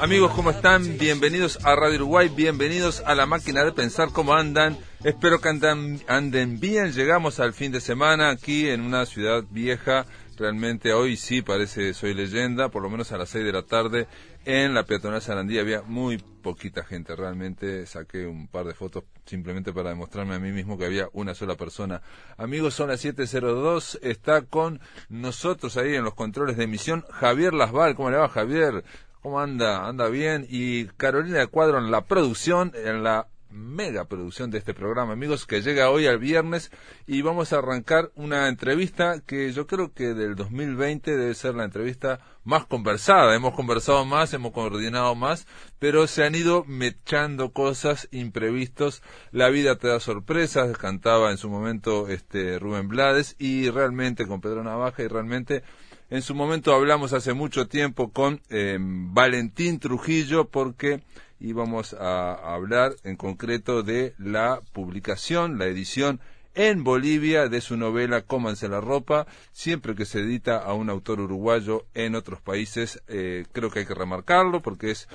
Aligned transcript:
Amigos, 0.00 0.32
¿cómo 0.36 0.50
están? 0.50 0.96
Bienvenidos 0.96 1.58
a 1.64 1.74
Radio 1.74 1.96
Uruguay, 1.96 2.28
bienvenidos 2.28 3.02
a 3.04 3.16
la 3.16 3.26
máquina 3.26 3.64
de 3.64 3.72
pensar 3.72 4.10
cómo 4.12 4.32
andan. 4.32 4.78
Espero 5.02 5.40
que 5.40 5.48
andan, 5.48 6.00
anden 6.06 6.60
bien. 6.60 6.92
Llegamos 6.92 7.40
al 7.40 7.52
fin 7.52 7.72
de 7.72 7.80
semana 7.80 8.30
aquí 8.30 8.68
en 8.68 8.82
una 8.82 9.06
ciudad 9.06 9.42
vieja. 9.50 10.06
Realmente 10.36 10.92
hoy 10.92 11.16
sí 11.16 11.42
parece 11.42 11.94
soy 11.94 12.14
leyenda, 12.14 12.68
por 12.68 12.84
lo 12.84 12.90
menos 12.90 13.10
a 13.10 13.18
las 13.18 13.30
6 13.30 13.44
de 13.44 13.52
la 13.52 13.62
tarde 13.62 14.06
en 14.44 14.72
la 14.72 14.84
peatonal 14.84 15.20
Sarandí 15.20 15.58
había 15.58 15.82
muy 15.82 16.16
poquita 16.16 16.82
gente. 16.84 17.14
Realmente 17.14 17.84
saqué 17.84 18.26
un 18.26 18.48
par 18.48 18.64
de 18.64 18.72
fotos 18.72 19.04
simplemente 19.26 19.74
para 19.74 19.90
demostrarme 19.90 20.36
a 20.36 20.38
mí 20.38 20.52
mismo 20.52 20.78
que 20.78 20.86
había 20.86 21.08
una 21.12 21.34
sola 21.34 21.56
persona. 21.56 22.00
Amigos, 22.38 22.72
son 22.72 22.88
las 22.88 23.04
7.02. 23.04 23.98
Está 24.00 24.42
con 24.42 24.80
nosotros 25.10 25.76
ahí 25.76 25.96
en 25.96 26.04
los 26.04 26.14
controles 26.14 26.56
de 26.56 26.64
emisión 26.64 27.04
Javier 27.10 27.52
Lasval. 27.52 27.94
¿Cómo 27.94 28.10
le 28.10 28.16
va, 28.16 28.28
Javier? 28.28 28.84
¿Cómo 29.22 29.40
anda? 29.40 29.88
¿Anda 29.88 30.08
bien? 30.08 30.46
Y 30.48 30.86
Carolina 30.96 31.38
de 31.38 31.48
Cuadro 31.48 31.78
en 31.78 31.90
la 31.90 32.06
producción, 32.06 32.72
en 32.76 33.02
la 33.02 33.26
mega 33.50 34.04
producción 34.04 34.50
de 34.50 34.58
este 34.58 34.74
programa, 34.74 35.14
amigos, 35.14 35.46
que 35.46 35.62
llega 35.62 35.90
hoy 35.90 36.06
al 36.06 36.18
viernes 36.18 36.70
y 37.06 37.22
vamos 37.22 37.52
a 37.52 37.58
arrancar 37.58 38.12
una 38.14 38.48
entrevista 38.48 39.20
que 39.26 39.52
yo 39.52 39.66
creo 39.66 39.92
que 39.92 40.14
del 40.14 40.36
2020 40.36 41.16
debe 41.16 41.34
ser 41.34 41.54
la 41.54 41.64
entrevista 41.64 42.20
más 42.44 42.66
conversada. 42.66 43.34
Hemos 43.34 43.54
conversado 43.54 44.04
más, 44.04 44.32
hemos 44.34 44.52
coordinado 44.52 45.14
más, 45.14 45.46
pero 45.78 46.06
se 46.06 46.24
han 46.24 46.34
ido 46.34 46.64
mechando 46.66 47.52
cosas 47.52 48.08
imprevistos. 48.12 49.02
La 49.32 49.48
vida 49.48 49.76
te 49.76 49.88
da 49.88 49.98
sorpresas, 49.98 50.76
cantaba 50.78 51.30
en 51.30 51.38
su 51.38 51.48
momento 51.48 52.08
este 52.08 52.58
Rubén 52.58 52.88
Blades 52.88 53.34
y 53.38 53.70
realmente 53.70 54.26
con 54.26 54.40
Pedro 54.40 54.62
Navaja 54.62 55.02
y 55.02 55.08
realmente 55.08 55.64
en 56.10 56.22
su 56.22 56.34
momento 56.34 56.74
hablamos 56.74 57.12
hace 57.12 57.34
mucho 57.34 57.68
tiempo 57.68 58.10
con 58.10 58.40
eh, 58.48 58.78
Valentín 58.80 59.78
Trujillo 59.78 60.48
porque 60.48 61.02
íbamos 61.40 61.94
a, 61.94 62.54
hablar 62.54 62.92
en 63.04 63.16
concreto 63.16 63.82
de 63.82 64.14
la 64.18 64.60
publicación, 64.72 65.58
la 65.58 65.66
edición 65.66 66.20
en 66.54 66.82
Bolivia 66.82 67.48
de 67.48 67.60
su 67.60 67.76
novela 67.76 68.22
Cómanse 68.22 68.68
la 68.68 68.80
ropa. 68.80 69.26
Siempre 69.52 69.94
que 69.94 70.06
se 70.06 70.20
edita 70.20 70.58
a 70.58 70.74
un 70.74 70.90
autor 70.90 71.20
uruguayo 71.20 71.84
en 71.94 72.14
otros 72.14 72.40
países, 72.40 73.02
eh, 73.08 73.44
creo 73.52 73.70
que 73.70 73.80
hay 73.80 73.86
que 73.86 73.94
remarcarlo 73.94 74.60
porque 74.60 74.90
es 74.90 75.08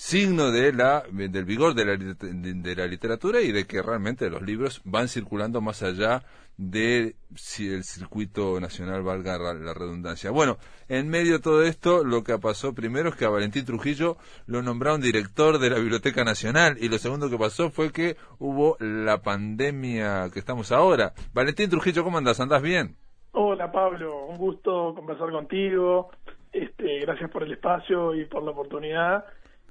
signo 0.00 0.50
de 0.50 0.72
la, 0.72 1.02
del 1.10 1.44
vigor 1.44 1.74
de 1.74 1.84
la, 1.84 1.94
de 1.94 2.74
la 2.74 2.86
literatura 2.86 3.42
y 3.42 3.52
de 3.52 3.66
que 3.66 3.82
realmente 3.82 4.30
los 4.30 4.40
libros 4.40 4.80
van 4.84 5.08
circulando 5.08 5.60
más 5.60 5.82
allá 5.82 6.22
de 6.56 7.16
si 7.36 7.68
el 7.68 7.84
circuito 7.84 8.58
nacional 8.60 9.02
valga 9.02 9.38
la 9.38 9.74
redundancia. 9.74 10.30
Bueno, 10.30 10.56
en 10.88 11.10
medio 11.10 11.34
de 11.34 11.40
todo 11.40 11.62
esto, 11.62 12.02
lo 12.02 12.24
que 12.24 12.38
pasó 12.38 12.74
primero 12.74 13.10
es 13.10 13.14
que 13.14 13.26
a 13.26 13.28
Valentín 13.28 13.66
Trujillo 13.66 14.16
lo 14.46 14.62
nombraron 14.62 15.02
director 15.02 15.58
de 15.58 15.68
la 15.68 15.78
Biblioteca 15.78 16.24
Nacional 16.24 16.78
y 16.80 16.88
lo 16.88 16.96
segundo 16.96 17.28
que 17.28 17.36
pasó 17.36 17.68
fue 17.68 17.92
que 17.92 18.16
hubo 18.38 18.78
la 18.80 19.20
pandemia 19.20 20.30
que 20.32 20.38
estamos 20.38 20.72
ahora. 20.72 21.12
Valentín 21.34 21.68
Trujillo, 21.68 22.04
¿cómo 22.04 22.16
andas? 22.16 22.40
¿Andás 22.40 22.62
bien? 22.62 22.96
Hola 23.32 23.70
Pablo, 23.70 24.24
un 24.24 24.38
gusto 24.38 24.94
conversar 24.94 25.30
contigo. 25.30 26.10
Este, 26.52 27.00
gracias 27.00 27.30
por 27.30 27.42
el 27.42 27.52
espacio 27.52 28.14
y 28.14 28.24
por 28.24 28.42
la 28.42 28.52
oportunidad. 28.52 29.24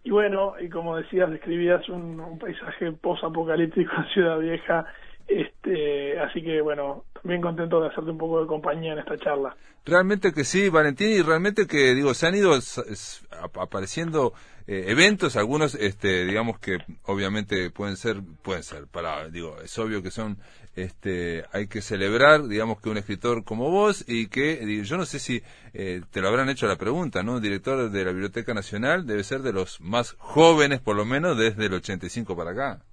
Y 0.04 0.12
bueno, 0.12 0.54
y 0.60 0.70
como 0.70 0.96
decías, 0.96 1.30
describías 1.30 1.88
un, 1.90 2.20
un 2.20 2.40
paisaje 2.40 2.92
post-apocalíptico 2.94 3.92
en 3.98 4.06
Ciudad 4.14 4.40
Vieja 4.40 4.86
este, 5.30 6.20
así 6.20 6.42
que 6.42 6.60
bueno, 6.60 7.04
también 7.22 7.42
contento 7.42 7.82
de 7.82 7.88
hacerte 7.88 8.12
un 8.12 8.18
poco 8.18 8.42
de 8.42 8.48
compañía 8.48 8.94
en 8.94 9.00
esta 9.00 9.18
charla. 9.18 9.56
Realmente 9.86 10.34
que 10.34 10.44
sí, 10.44 10.70
Valentín, 10.70 11.10
y 11.10 11.22
realmente 11.22 11.68
que 11.68 11.96
digo, 11.96 12.14
se 12.14 12.28
han 12.28 12.36
ido 12.36 12.58
apareciendo 13.60 14.34
eh, 14.68 14.86
eventos, 14.88 15.36
algunos, 15.36 15.74
este, 15.76 16.26
digamos 16.26 16.60
que 16.60 16.78
obviamente 17.04 17.72
pueden 17.72 17.98
ser, 17.98 18.22
pueden 18.44 18.64
ser, 18.64 18.88
para, 18.88 19.28
digo, 19.30 19.58
es 19.64 19.78
obvio 19.80 20.04
que 20.04 20.12
son, 20.12 20.38
este, 20.76 21.46
hay 21.52 21.68
que 21.68 21.82
celebrar, 21.82 22.48
digamos 22.48 22.80
que 22.80 22.90
un 22.90 22.98
escritor 22.98 23.44
como 23.44 23.72
vos 23.72 24.06
y 24.08 24.28
que, 24.28 24.84
yo 24.84 24.98
no 24.98 25.06
sé 25.06 25.20
si 25.20 25.42
eh, 25.74 26.02
te 26.12 26.22
lo 26.22 26.28
habrán 26.28 26.50
hecho 26.50 26.68
la 26.68 26.76
pregunta, 26.76 27.24
¿no? 27.24 27.40
director 27.40 27.90
de 27.90 28.06
la 28.06 28.12
Biblioteca 28.12 28.54
Nacional 28.54 29.08
debe 29.08 29.24
ser 29.24 29.42
de 29.42 29.54
los 29.54 29.82
más 29.82 30.16
jóvenes, 30.20 30.82
por 30.82 30.96
lo 30.96 31.06
menos, 31.06 31.38
desde 31.38 31.66
el 31.66 31.74
85 31.74 32.36
para 32.36 32.52
acá. 32.52 32.84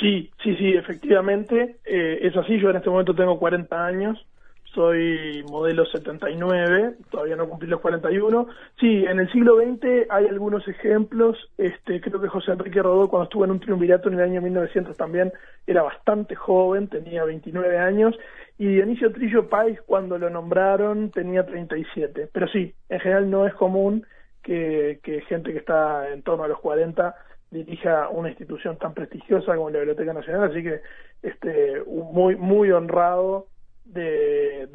Sí, 0.00 0.30
sí, 0.42 0.56
sí, 0.56 0.74
efectivamente. 0.74 1.76
Eh, 1.84 2.18
es 2.22 2.36
así, 2.36 2.58
yo 2.58 2.70
en 2.70 2.76
este 2.76 2.90
momento 2.90 3.14
tengo 3.14 3.38
40 3.38 3.86
años, 3.86 4.26
soy 4.74 5.44
modelo 5.48 5.86
79, 5.86 6.96
todavía 7.08 7.36
no 7.36 7.48
cumplí 7.48 7.68
los 7.68 7.80
41. 7.80 8.48
Sí, 8.80 9.04
en 9.06 9.20
el 9.20 9.30
siglo 9.30 9.56
XX 9.56 10.10
hay 10.10 10.26
algunos 10.26 10.66
ejemplos. 10.66 11.38
Este, 11.56 12.00
creo 12.00 12.20
que 12.20 12.26
José 12.26 12.52
Enrique 12.52 12.82
Rodó, 12.82 13.08
cuando 13.08 13.24
estuvo 13.24 13.44
en 13.44 13.52
un 13.52 13.60
triunvirato 13.60 14.08
en 14.08 14.14
el 14.14 14.22
año 14.22 14.42
1900 14.42 14.96
también, 14.96 15.32
era 15.64 15.82
bastante 15.82 16.34
joven, 16.34 16.88
tenía 16.88 17.24
29 17.24 17.78
años. 17.78 18.16
Y 18.58 18.66
Dionisio 18.66 19.12
Trillo 19.12 19.48
Páez, 19.48 19.80
cuando 19.86 20.18
lo 20.18 20.28
nombraron, 20.28 21.10
tenía 21.10 21.46
37. 21.46 22.28
Pero 22.32 22.48
sí, 22.48 22.74
en 22.88 22.98
general 22.98 23.30
no 23.30 23.46
es 23.46 23.54
común 23.54 24.04
que, 24.42 24.98
que 25.04 25.20
gente 25.22 25.52
que 25.52 25.58
está 25.58 26.10
en 26.12 26.22
torno 26.22 26.44
a 26.44 26.48
los 26.48 26.58
40 26.58 27.14
dirija 27.54 28.08
una 28.08 28.28
institución 28.28 28.76
tan 28.78 28.92
prestigiosa 28.94 29.54
como 29.54 29.70
la 29.70 29.78
Biblioteca 29.78 30.12
Nacional, 30.12 30.50
así 30.50 30.62
que 30.62 30.80
este 31.22 31.82
muy 31.86 32.36
muy 32.36 32.70
honrado 32.72 33.46
de, 33.84 34.66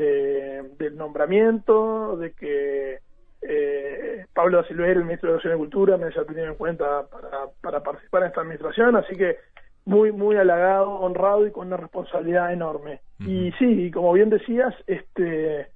del 0.78 0.96
nombramiento, 0.96 2.16
de 2.18 2.32
que 2.34 3.00
eh, 3.42 4.26
Pablo 4.34 4.64
Silver, 4.64 4.98
el 4.98 5.04
ministro 5.04 5.30
de 5.30 5.34
Educación 5.34 5.56
y 5.56 5.60
Cultura, 5.60 5.98
me 5.98 6.08
haya 6.08 6.24
tenido 6.26 6.46
en 6.48 6.56
cuenta 6.56 7.08
para, 7.10 7.48
para 7.62 7.84
participar 7.84 8.24
en 8.24 8.28
esta 8.30 8.42
administración, 8.42 8.96
así 8.96 9.16
que 9.16 9.38
muy 9.86 10.12
muy 10.12 10.38
halagado, 10.38 10.90
honrado 10.92 11.48
y 11.48 11.52
con 11.52 11.68
una 11.68 11.78
responsabilidad 11.78 12.54
enorme. 12.54 13.02
Y 13.20 13.52
sí, 13.54 13.92
como 13.92 14.14
bien 14.14 14.30
decías, 14.30 14.74
este 14.88 15.68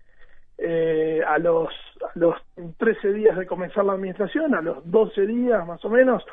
eh, 0.58 1.22
a 1.28 1.38
los 1.40 1.70
a 2.02 2.12
los 2.16 2.36
13 2.78 3.14
días 3.14 3.38
de 3.38 3.48
comenzar 3.48 3.84
la 3.86 3.94
administración, 3.94 4.56
a 4.56 4.62
los 4.62 4.90
12 4.90 5.26
días 5.26 5.66
más 5.68 5.84
o 5.84 5.90
menos, 5.90 6.24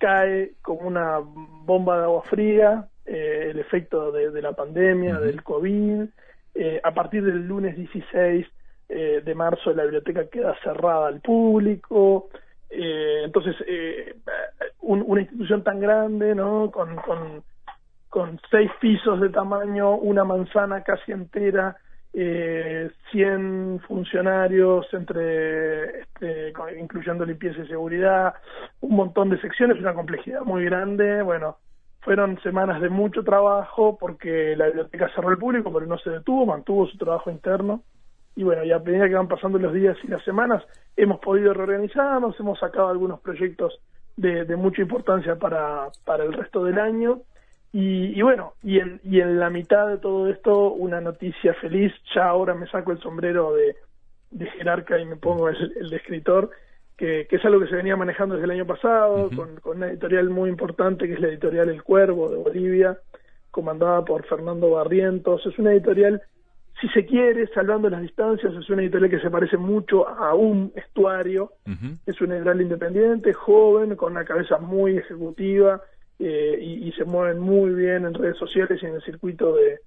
cae 0.00 0.54
como 0.62 0.88
una 0.88 1.18
bomba 1.20 1.98
de 1.98 2.04
agua 2.04 2.22
fría 2.22 2.88
eh, 3.04 3.48
el 3.50 3.58
efecto 3.58 4.10
de, 4.10 4.42
la 4.42 4.52
pandemia, 4.52 5.20
del 5.20 5.42
COVID. 5.42 6.04
Eh, 6.54 6.80
a 6.82 6.92
partir 6.92 7.22
del 7.22 7.46
lunes 7.46 7.76
16 7.76 8.46
eh, 8.88 9.22
de 9.24 9.34
marzo 9.34 9.72
la 9.72 9.84
biblioteca 9.84 10.26
queda 10.28 10.56
cerrada 10.64 11.06
al 11.06 11.20
público. 11.20 12.30
entonces, 12.70 13.56
una 14.80 15.20
institución 15.20 15.62
tan 15.62 15.80
grande, 15.80 16.34
¿no? 16.34 16.70
Con, 16.70 16.96
con, 16.96 17.42
con 18.08 18.40
seis 18.50 18.70
pisos 18.80 19.20
de 19.20 19.28
tamaño, 19.28 19.96
una 19.96 20.24
manzana 20.24 20.82
casi 20.82 21.12
entera, 21.12 21.76
eh, 22.12 22.90
100 23.12 23.80
funcionarios 23.86 24.86
entre 24.92 26.00
este, 26.00 26.52
incluyendo 26.78 27.24
limpieza 27.24 27.62
y 27.62 27.68
seguridad, 27.68 28.34
un 28.80 28.96
montón 28.96 29.30
de 29.30 29.40
secciones, 29.40 29.78
una 29.78 29.94
complejidad 29.94 30.42
muy 30.42 30.64
grande. 30.64 31.22
Bueno, 31.22 31.58
fueron 32.00 32.40
semanas 32.42 32.80
de 32.80 32.88
mucho 32.88 33.22
trabajo 33.22 33.96
porque 33.98 34.56
la 34.56 34.66
biblioteca 34.66 35.10
cerró 35.14 35.30
el 35.30 35.38
público, 35.38 35.72
pero 35.72 35.86
no 35.86 35.98
se 35.98 36.10
detuvo, 36.10 36.46
mantuvo 36.46 36.86
su 36.86 36.98
trabajo 36.98 37.30
interno. 37.30 37.82
Y 38.36 38.42
bueno, 38.42 38.64
ya 38.64 38.76
a 38.76 38.80
medida 38.80 39.08
que 39.08 39.14
van 39.14 39.28
pasando 39.28 39.58
los 39.58 39.72
días 39.72 39.96
y 40.02 40.08
las 40.08 40.24
semanas, 40.24 40.64
hemos 40.96 41.20
podido 41.20 41.52
reorganizarnos, 41.52 42.38
hemos 42.40 42.58
sacado 42.58 42.88
algunos 42.88 43.20
proyectos 43.20 43.80
de, 44.16 44.44
de 44.44 44.56
mucha 44.56 44.82
importancia 44.82 45.36
para, 45.36 45.88
para 46.04 46.24
el 46.24 46.32
resto 46.32 46.64
del 46.64 46.78
año 46.78 47.22
y, 47.72 48.20
bueno, 48.22 48.54
y 48.64 48.80
en, 48.80 49.00
y 49.04 49.20
en 49.20 49.38
la 49.38 49.48
mitad 49.48 49.86
de 49.86 49.98
todo 49.98 50.28
esto, 50.28 50.72
una 50.72 51.00
noticia 51.00 51.54
feliz. 51.54 51.92
Ya 52.14 52.26
ahora 52.26 52.54
me 52.54 52.66
saco 52.66 52.90
el 52.90 53.00
sombrero 53.00 53.54
de, 53.54 53.76
de 54.30 54.46
jerarca 54.50 54.98
y 54.98 55.04
me 55.04 55.16
pongo 55.16 55.48
el, 55.48 55.88
de 55.88 55.96
escritor, 55.96 56.50
que, 56.96 57.28
que, 57.30 57.36
es 57.36 57.44
algo 57.44 57.60
que 57.60 57.68
se 57.68 57.76
venía 57.76 57.96
manejando 57.96 58.34
desde 58.34 58.46
el 58.46 58.50
año 58.58 58.66
pasado, 58.66 59.30
con, 59.36 59.56
con, 59.60 59.76
una 59.76 59.88
editorial 59.88 60.30
muy 60.30 60.50
importante 60.50 61.06
que 61.06 61.14
es 61.14 61.20
la 61.20 61.28
editorial 61.28 61.68
El 61.68 61.84
Cuervo 61.84 62.28
de 62.28 62.38
Bolivia, 62.38 62.98
comandada 63.52 64.04
por 64.04 64.26
Fernando 64.26 64.70
Barrientos. 64.70 65.46
Es 65.46 65.56
una 65.56 65.72
editorial, 65.72 66.20
si 66.80 66.88
se 66.88 67.06
quiere, 67.06 67.46
salvando 67.54 67.88
las 67.88 68.02
distancias, 68.02 68.52
es 68.52 68.68
una 68.68 68.82
editorial 68.82 69.10
que 69.10 69.20
se 69.20 69.30
parece 69.30 69.56
mucho 69.56 70.08
a 70.08 70.34
un 70.34 70.72
estuario. 70.74 71.52
Es 72.04 72.20
una 72.20 72.34
editorial 72.34 72.62
independiente, 72.62 73.32
joven, 73.32 73.94
con 73.94 74.10
una 74.10 74.24
cabeza 74.24 74.58
muy 74.58 74.98
ejecutiva 74.98 75.80
eh, 76.22 76.58
y, 76.60 76.92
se 76.92 77.04
mueven 77.06 77.38
muy 77.38 77.70
bien 77.70 78.04
en 78.04 78.12
redes 78.12 78.36
sociales 78.36 78.78
y 78.82 78.86
en 78.86 78.94
el 78.94 79.02
circuito 79.02 79.54
de, 79.54 79.78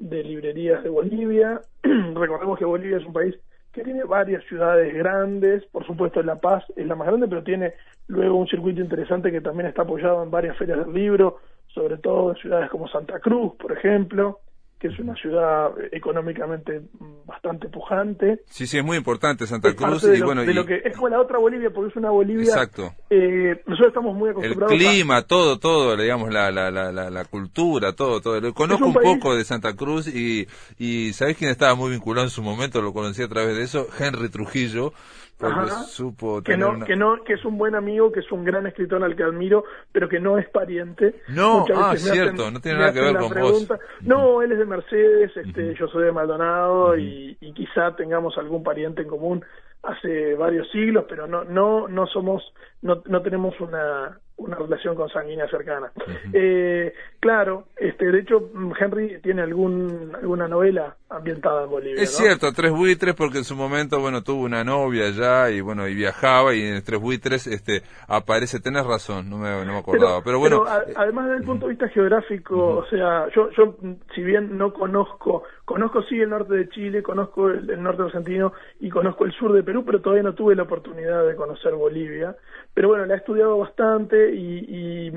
librerías 0.00 0.82
de 0.82 0.90
Bolivia. 0.90 1.60
Recordemos 1.82 2.58
que 2.58 2.64
Bolivia 2.64 2.96
es 2.96 3.06
un 3.06 3.12
país 3.12 3.36
que 3.72 3.84
tiene 3.84 4.02
varias 4.02 4.42
ciudades 4.46 4.92
grandes, 4.92 5.64
por 5.66 5.86
supuesto 5.86 6.20
La 6.24 6.40
Paz 6.40 6.64
es 6.74 6.86
la 6.86 6.96
más 6.96 7.06
grande, 7.06 7.28
pero 7.28 7.44
tiene 7.44 7.74
luego 8.08 8.36
un 8.36 8.48
circuito 8.48 8.80
interesante 8.80 9.30
que 9.30 9.40
también 9.40 9.68
está 9.68 9.82
apoyado 9.82 10.24
en 10.24 10.30
varias 10.30 10.56
ferias 10.56 10.84
del 10.84 10.92
libro, 10.92 11.38
sobre 11.68 11.98
todo 11.98 12.30
en 12.30 12.36
ciudades 12.36 12.68
como 12.68 12.88
Santa 12.88 13.20
Cruz, 13.20 13.54
por 13.54 13.70
ejemplo. 13.70 14.40
Que 14.78 14.88
es 14.88 14.98
una 14.98 15.14
ciudad 15.14 15.70
económicamente 15.90 16.82
bastante 17.24 17.68
pujante. 17.68 18.40
Sí, 18.50 18.66
sí, 18.66 18.76
es 18.78 18.84
muy 18.84 18.98
importante 18.98 19.46
Santa 19.46 19.74
Cruz. 19.74 20.04
y 20.04 20.20
bueno, 20.20 20.44
de 20.44 20.52
lo 20.52 20.66
que 20.66 20.82
es 20.84 20.94
como 20.94 21.08
la 21.08 21.20
otra 21.20 21.38
Bolivia, 21.38 21.70
porque 21.70 21.90
es 21.90 21.96
una 21.96 22.10
Bolivia. 22.10 22.44
Exacto. 22.44 22.94
Eh, 23.08 23.62
nosotros 23.66 23.88
estamos 23.88 24.14
muy 24.14 24.30
acostumbrados. 24.30 24.72
El 24.72 24.78
clima, 24.78 25.22
todo, 25.22 25.58
todo, 25.58 25.96
digamos, 25.96 26.30
la, 26.30 26.50
la, 26.50 26.70
la, 26.70 26.92
la, 26.92 27.24
cultura, 27.24 27.94
todo, 27.94 28.20
todo. 28.20 28.52
Conozco 28.52 28.86
un, 28.86 28.94
poco 28.94 29.34
de 29.34 29.44
Santa 29.44 29.74
Cruz 29.74 30.08
y, 30.08 30.46
y 30.78 31.12
¿sabés 31.14 31.38
quién 31.38 31.50
estaba 31.50 31.74
muy 31.74 31.90
vinculado 31.90 32.26
en 32.26 32.30
su 32.30 32.42
momento? 32.42 32.82
Lo 32.82 32.92
conocí 32.92 33.22
a 33.22 33.28
través 33.28 33.56
de 33.56 33.62
eso, 33.62 33.86
Henry 33.98 34.28
Trujillo 34.28 34.92
supo 35.88 36.42
que 36.42 36.56
no, 36.56 36.84
que 36.84 36.96
no, 36.96 37.22
que 37.24 37.34
es 37.34 37.44
un 37.44 37.58
buen 37.58 37.74
amigo, 37.74 38.10
que 38.10 38.20
es 38.20 38.32
un 38.32 38.44
gran 38.44 38.66
escritor 38.66 39.02
al 39.04 39.14
que 39.14 39.22
admiro, 39.22 39.64
pero 39.92 40.08
que 40.08 40.18
no 40.18 40.38
es 40.38 40.48
pariente. 40.48 41.22
No, 41.28 41.66
ah, 41.74 41.94
cierto, 41.96 42.50
no 42.50 42.60
tiene 42.60 42.78
nada 42.78 42.92
que 42.92 43.00
ver 43.00 43.16
con 43.16 43.34
vos. 43.34 43.68
No, 44.00 44.42
él 44.42 44.52
es 44.52 44.58
de 44.58 44.64
Mercedes, 44.64 45.36
este, 45.36 45.74
yo 45.74 45.88
soy 45.88 46.04
de 46.04 46.12
Maldonado 46.12 46.96
y, 46.96 47.36
y 47.40 47.52
quizá 47.52 47.94
tengamos 47.96 48.36
algún 48.38 48.62
pariente 48.62 49.02
en 49.02 49.08
común 49.08 49.44
hace 49.82 50.34
varios 50.34 50.68
siglos, 50.70 51.04
pero 51.08 51.26
no, 51.26 51.44
no, 51.44 51.88
no 51.88 52.06
somos, 52.06 52.42
no, 52.82 53.02
no 53.06 53.22
tenemos 53.22 53.58
una, 53.60 54.18
una 54.36 54.56
relación 54.56 54.94
consanguínea 54.94 55.48
cercana. 55.48 55.90
eh, 56.32 56.92
claro, 57.20 57.68
este, 57.76 58.10
de 58.10 58.20
hecho, 58.20 58.50
Henry 58.78 59.20
tiene 59.22 59.42
algún, 59.42 60.12
alguna 60.14 60.46
novela 60.46 60.96
ambientada 61.08 61.64
en 61.64 61.70
Bolivia. 61.70 62.02
Es 62.02 62.16
cierto, 62.16 62.52
Tres 62.52 62.72
Buitres, 62.72 63.14
porque 63.14 63.38
en 63.38 63.44
su 63.44 63.56
momento, 63.56 64.00
bueno, 64.00 64.22
tuvo 64.22 64.44
una 64.44 64.64
novia 64.64 65.06
allá 65.06 65.50
y 65.50 65.60
bueno, 65.60 65.88
y 65.88 65.94
viajaba 65.94 66.54
y 66.54 66.62
en 66.62 66.82
Tres 66.84 67.00
Buitres 67.00 67.46
este, 67.46 67.82
aparece, 68.08 68.60
tenés 68.60 68.84
razón, 68.86 69.30
no 69.30 69.38
me, 69.38 69.64
no 69.64 69.72
me 69.72 69.78
acordaba, 69.78 70.22
pero, 70.22 70.38
bueno. 70.38 70.64
Eh, 70.66 70.92
además 70.96 71.26
desde 71.26 71.38
el 71.38 71.44
punto 71.44 71.66
de 71.66 71.70
vista 71.70 71.88
geográfico, 71.88 72.78
o 72.78 72.86
sea, 72.86 73.28
yo, 73.34 73.50
yo, 73.50 73.76
si 74.14 74.22
bien 74.22 74.58
no 74.58 74.72
conozco, 74.72 75.44
conozco 75.66 76.02
sí 76.04 76.18
el 76.18 76.30
norte 76.30 76.54
de 76.54 76.68
Chile, 76.70 77.02
conozco 77.02 77.50
el, 77.50 77.68
el 77.68 77.82
norte 77.82 78.04
argentino 78.04 78.52
y 78.80 78.88
conozco 78.88 79.26
el 79.26 79.32
sur 79.32 79.52
de 79.52 79.64
Perú, 79.64 79.84
pero 79.84 80.00
todavía 80.00 80.22
no 80.22 80.34
tuve 80.34 80.54
la 80.54 80.62
oportunidad 80.62 81.26
de 81.26 81.34
conocer 81.34 81.74
Bolivia. 81.74 82.36
Pero 82.72 82.88
bueno, 82.88 83.04
la 83.04 83.14
he 83.14 83.16
estudiado 83.18 83.58
bastante 83.58 84.32
y, 84.32 85.10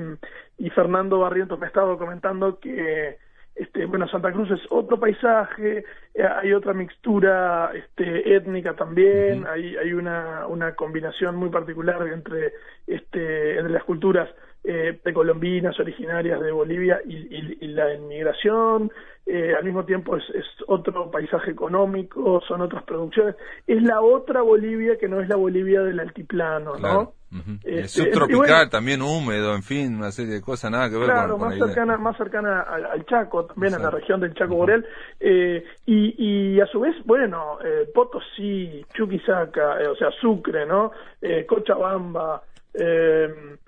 y, 0.58 0.70
Fernando 0.70 1.18
Barrientos 1.18 1.58
me 1.58 1.66
ha 1.66 1.68
estado 1.68 1.96
comentando 1.96 2.58
que 2.58 3.16
este, 3.54 3.86
bueno, 3.86 4.08
Santa 4.08 4.32
Cruz 4.32 4.50
es 4.50 4.60
otro 4.70 4.98
paisaje, 4.98 5.84
eh, 6.14 6.22
hay 6.22 6.52
otra 6.52 6.72
mixtura 6.72 7.70
este, 7.74 8.34
étnica 8.34 8.74
también, 8.74 9.46
hay, 9.46 9.76
hay 9.76 9.92
una, 9.92 10.46
una 10.46 10.74
combinación 10.74 11.36
muy 11.36 11.50
particular 11.50 12.06
entre, 12.08 12.52
este, 12.86 13.58
entre 13.58 13.72
las 13.72 13.84
culturas 13.84 14.28
eh, 14.64 14.98
precolombinas 15.02 15.78
originarias 15.80 16.40
de 16.40 16.52
Bolivia 16.52 17.00
y, 17.06 17.66
la 17.68 17.94
inmigración, 17.94 18.90
eh, 19.26 19.54
al 19.56 19.64
mismo 19.64 19.84
tiempo 19.84 20.16
es, 20.16 20.24
es, 20.34 20.44
otro 20.66 21.10
paisaje 21.10 21.52
económico, 21.52 22.40
son 22.46 22.60
otras 22.62 22.82
producciones, 22.84 23.36
es 23.66 23.82
la 23.82 24.00
otra 24.00 24.42
Bolivia 24.42 24.98
que 24.98 25.08
no 25.08 25.20
es 25.20 25.28
la 25.28 25.36
Bolivia 25.36 25.82
del 25.82 26.00
altiplano, 26.00 26.76
¿no? 26.76 27.14
es 27.62 27.96
este, 27.96 28.10
subtropical, 28.10 28.68
también 28.70 29.02
húmedo, 29.02 29.54
en 29.54 29.62
fin, 29.62 29.96
una 29.96 30.10
serie 30.10 30.34
de 30.34 30.40
cosas, 30.40 30.70
nada 30.70 30.90
que 30.90 30.96
ver 30.96 31.04
claro, 31.04 31.38
más 31.38 31.56
cercana, 31.56 31.96
más 31.96 32.16
cercana 32.16 32.62
al, 32.62 33.06
Chaco, 33.06 33.44
también 33.46 33.74
a 33.74 33.78
la 33.78 33.90
región 33.90 34.20
del 34.20 34.34
Chaco 34.34 34.56
Borel, 34.56 34.84
eh, 35.20 35.64
y, 35.86 36.54
y 36.56 36.60
a 36.60 36.66
su 36.66 36.80
vez, 36.80 36.96
bueno, 37.04 37.58
eh, 37.64 37.88
Potosí, 37.94 38.84
Chuquisaca, 38.94 39.80
eh, 39.80 39.86
o 39.86 39.94
sea, 39.94 40.10
Sucre, 40.20 40.66
¿no? 40.66 40.90
Eh, 41.22 41.46
Cochabamba, 41.46 42.42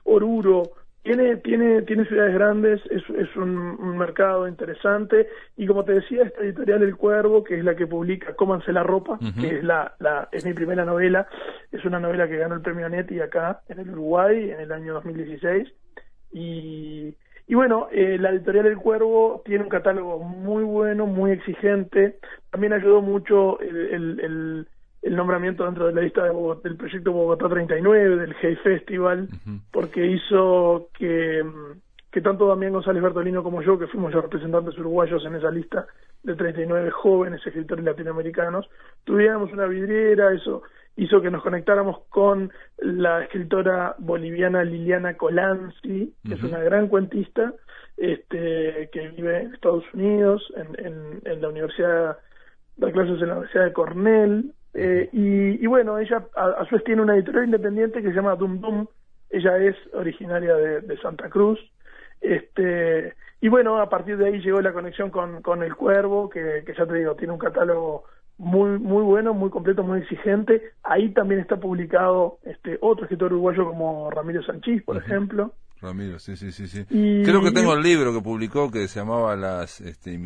Oruro, 0.05 0.62
tiene, 1.02 1.37
tiene, 1.38 1.82
tiene 1.82 2.04
ciudades 2.06 2.34
grandes, 2.34 2.81
es, 2.90 3.02
es 3.10 3.37
un, 3.37 3.99
mercado 3.99 4.46
interesante. 4.46 5.28
Y 5.56 5.66
como 5.66 5.84
te 5.84 5.93
decía, 5.93 6.22
esta 6.25 6.43
editorial 6.43 6.82
El 6.82 6.96
Cuervo, 6.96 7.43
que 7.43 7.58
es 7.58 7.64
la 7.64 7.75
que 7.75 7.87
publica 7.87 8.34
Cómanse 8.34 8.72
la 8.72 8.82
ropa, 8.82 9.19
que 9.40 9.58
es 9.58 9.64
la, 9.64 9.94
la, 9.99 10.28
es 10.31 10.44
mi 10.44 10.52
primera 10.52 10.84
novela, 10.84 11.26
es 11.70 11.84
una 11.84 11.99
novela 11.99 12.28
que 12.28 12.38
ganó 12.38 12.54
el 12.54 12.62
premio 12.62 12.87
Anetti 12.87 13.20
acá 13.20 13.62
en 13.69 13.81
el 13.81 13.90
Uruguay 13.90 14.50
en 14.50 14.60
el 14.60 14.72
año 14.72 14.94
2016 14.94 15.69
y, 16.32 17.14
y 17.46 17.54
bueno, 17.54 17.88
eh, 17.93 18.16
la 18.19 18.31
editorial 18.31 18.66
El 18.66 18.78
Cuervo 18.78 19.43
tiene 19.44 19.64
un 19.64 19.70
catálogo 19.70 20.19
muy 20.20 20.64
bueno, 20.64 21.06
muy 21.06 21.32
exigente, 21.32 22.19
también 22.50 22.72
ayudó 22.72 23.02
mucho 23.02 23.60
el, 23.60 23.76
el 23.76 24.20
el 24.20 24.69
nombramiento 25.10 25.64
dentro 25.64 25.87
de 25.87 25.93
la 25.93 26.00
lista 26.02 26.25
del 26.25 26.76
proyecto 26.76 27.12
Bogotá 27.12 27.49
39, 27.49 28.16
del 28.16 28.37
Hey 28.40 28.56
Festival, 28.62 29.28
porque 29.70 30.06
hizo 30.06 30.88
que, 30.96 31.44
que 32.10 32.20
tanto 32.20 32.46
Damián 32.46 32.72
González 32.72 33.02
Bertolino 33.02 33.43
como 33.43 33.62
yo, 33.62 33.78
que 33.78 33.88
fuimos 33.88 34.12
los 34.12 34.22
representantes 34.22 34.78
uruguayos 34.78 35.25
en 35.25 35.34
esa 35.34 35.50
lista 35.50 35.87
de 36.22 36.37
39 36.37 36.90
jóvenes 36.93 37.44
escritores 37.44 37.84
latinoamericanos, 37.84 38.69
tuviéramos 39.04 39.52
una 39.52 39.66
vidriera, 39.66 40.32
eso 40.32 40.62
hizo 40.96 41.20
que 41.20 41.31
nos 41.31 41.43
conectáramos 41.43 42.00
con 42.08 42.52
la 42.78 43.25
escritora 43.25 43.96
boliviana 43.99 44.62
Liliana 44.62 45.16
Colanzi, 45.16 46.14
que 46.26 46.34
es 46.34 46.43
una 46.43 46.58
gran 46.58 46.88
cuentista, 46.88 47.54
este, 47.96 48.88
que 48.93 49.08
vive 49.16 49.40
en 49.40 49.54
Estados 49.54 49.84
Unidos, 49.94 50.43
en, 50.56 50.87
en, 50.87 51.20
en 51.25 51.43
la 51.43 51.49
universidad, 51.49 52.19
da 52.76 52.93
clases 52.93 53.20
en 53.20 53.28
la 53.28 53.34
Universidad 53.34 53.64
de 53.64 53.72
Cornell, 53.72 54.54
eh, 54.75 55.09
y, 55.13 55.67
bueno, 55.67 55.99
ella 55.99 56.27
a, 56.35 56.65
su 56.67 56.77
vez 56.77 56.85
tiene 56.85 57.03
una 57.03 57.15
editorial 57.15 57.45
independiente 57.45 58.03
que 58.03 58.09
se 58.09 58.15
llama 58.15 58.37
Dum 58.37 58.61
Dum, 58.61 58.87
ella 59.31 59.57
es 59.59 59.77
originaria 59.93 60.55
de, 60.55 60.97
Santa 60.99 61.29
Cruz, 61.29 61.59
este 62.21 63.15
y 63.41 63.49
bueno, 63.49 63.81
a 63.81 63.89
partir 63.89 64.17
de 64.17 64.27
ahí 64.27 64.41
llegó 64.41 64.61
la 64.61 64.73
conexión 64.73 65.11
con, 65.11 65.43
con 65.43 65.63
El 65.63 65.75
Cuervo, 65.75 66.31
que, 66.31 66.63
que 66.65 66.75
ya 66.75 66.87
te 66.87 66.95
digo, 66.95 67.17
tiene 67.17 67.33
un 67.33 67.41
catálogo 67.41 68.05
muy 68.39 68.79
muy 68.79 69.03
bueno, 69.03 69.35
muy 69.35 69.51
completo, 69.51 69.83
muy 69.83 70.01
exigente. 70.01 70.73
Ahí 70.83 71.11
también 71.11 71.41
está 71.41 71.57
publicado 71.57 72.39
este 72.45 72.79
otro 72.81 73.05
escritor 73.05 73.33
uruguayo 73.33 73.67
como 73.67 74.11
Ramiro 74.11 74.43
Sanchís, 74.43 74.83
por 74.83 74.97
ejemplo. 74.97 75.53
Ramiro, 75.82 76.19
sí, 76.20 76.37
sí, 76.37 76.52
sí. 76.52 76.69
sí. 76.69 76.84
Creo 76.87 77.43
que 77.43 77.50
tengo 77.50 77.75
el 77.75 77.82
libro 77.82 78.12
que 78.14 78.20
publicó 78.20 78.70
que 78.70 78.87
se 78.87 79.00
llamaba 79.00 79.34
las 79.34 79.81
este, 79.81 80.17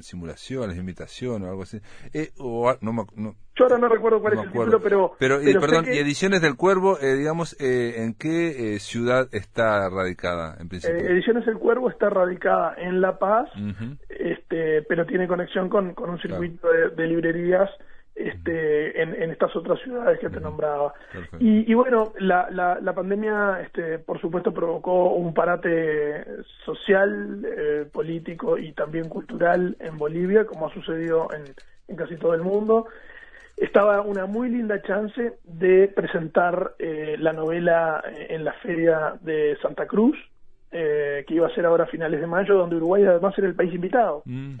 simulaciones, 0.00 0.76
imitaciones 0.76 1.46
o 1.46 1.50
algo 1.50 1.62
así. 1.62 1.80
Eh, 2.12 2.30
o, 2.38 2.74
no, 2.80 2.92
no, 2.92 3.36
Yo 3.54 3.64
ahora 3.64 3.78
no 3.78 3.88
recuerdo 3.88 4.20
cuál 4.20 4.34
es 4.34 4.40
el 4.40 4.50
título, 4.50 4.80
pero... 4.80 5.12
Pero, 5.18 5.38
perdón, 5.60 5.86
y 5.92 5.98
Ediciones 5.98 6.42
del 6.42 6.56
Cuervo, 6.56 6.98
eh, 7.00 7.14
digamos, 7.14 7.56
eh, 7.60 8.02
¿en 8.02 8.14
qué 8.14 8.74
eh, 8.74 8.78
ciudad 8.80 9.28
está 9.30 9.88
radicada 9.88 10.56
en 10.58 10.68
principio? 10.68 10.98
Ediciones 10.98 11.46
del 11.46 11.58
Cuervo 11.58 11.88
está 11.88 12.10
radicada 12.10 12.74
en 12.76 13.00
La 13.00 13.18
Paz, 13.18 13.48
este, 14.08 14.82
pero 14.82 15.06
tiene 15.06 15.28
conexión 15.28 15.68
con, 15.68 15.94
con 15.94 16.10
un 16.10 16.18
circuito 16.18 16.68
de 16.96 17.06
librerías 17.06 17.70
este, 18.46 19.02
en, 19.02 19.22
en, 19.22 19.30
estas 19.30 19.54
otras 19.56 19.80
ciudades 19.80 20.18
que 20.20 20.30
te 20.30 20.40
nombraba. 20.40 20.94
Y, 21.38 21.70
y, 21.70 21.74
bueno, 21.74 22.12
la, 22.18 22.48
la, 22.50 22.78
la, 22.80 22.92
pandemia, 22.94 23.60
este, 23.62 23.98
por 23.98 24.20
supuesto, 24.20 24.52
provocó 24.52 25.14
un 25.14 25.34
parate 25.34 26.24
social, 26.64 27.44
eh, 27.44 27.86
político 27.92 28.56
y 28.58 28.72
también 28.72 29.08
cultural 29.08 29.76
en 29.80 29.96
Bolivia, 29.98 30.46
como 30.46 30.66
ha 30.66 30.74
sucedido 30.74 31.28
en, 31.32 31.44
en, 31.88 31.96
casi 31.96 32.16
todo 32.16 32.34
el 32.34 32.42
mundo. 32.42 32.86
Estaba 33.56 34.02
una 34.02 34.26
muy 34.26 34.50
linda 34.50 34.82
chance 34.82 35.38
de 35.44 35.88
presentar 35.88 36.74
eh, 36.78 37.16
la 37.18 37.32
novela 37.32 38.02
en 38.28 38.44
la 38.44 38.52
feria 38.54 39.14
de 39.22 39.56
Santa 39.62 39.86
Cruz, 39.86 40.16
eh, 40.70 41.24
que 41.26 41.34
iba 41.34 41.46
a 41.46 41.54
ser 41.54 41.64
ahora 41.64 41.84
a 41.84 41.88
finales 41.88 42.20
de 42.20 42.26
mayo, 42.26 42.54
donde 42.54 42.76
Uruguay 42.76 43.04
además 43.04 43.36
era 43.38 43.48
el 43.48 43.54
país 43.54 43.72
invitado. 43.74 44.22
Mm 44.26 44.56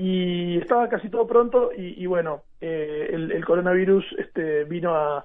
y 0.00 0.58
estaba 0.58 0.88
casi 0.88 1.08
todo 1.10 1.26
pronto 1.26 1.72
y, 1.76 2.06
bueno, 2.06 2.42
eh, 2.60 3.10
el, 3.10 3.44
coronavirus 3.44 4.04
este, 4.16 4.62
vino 4.62 4.94
a, 4.94 5.24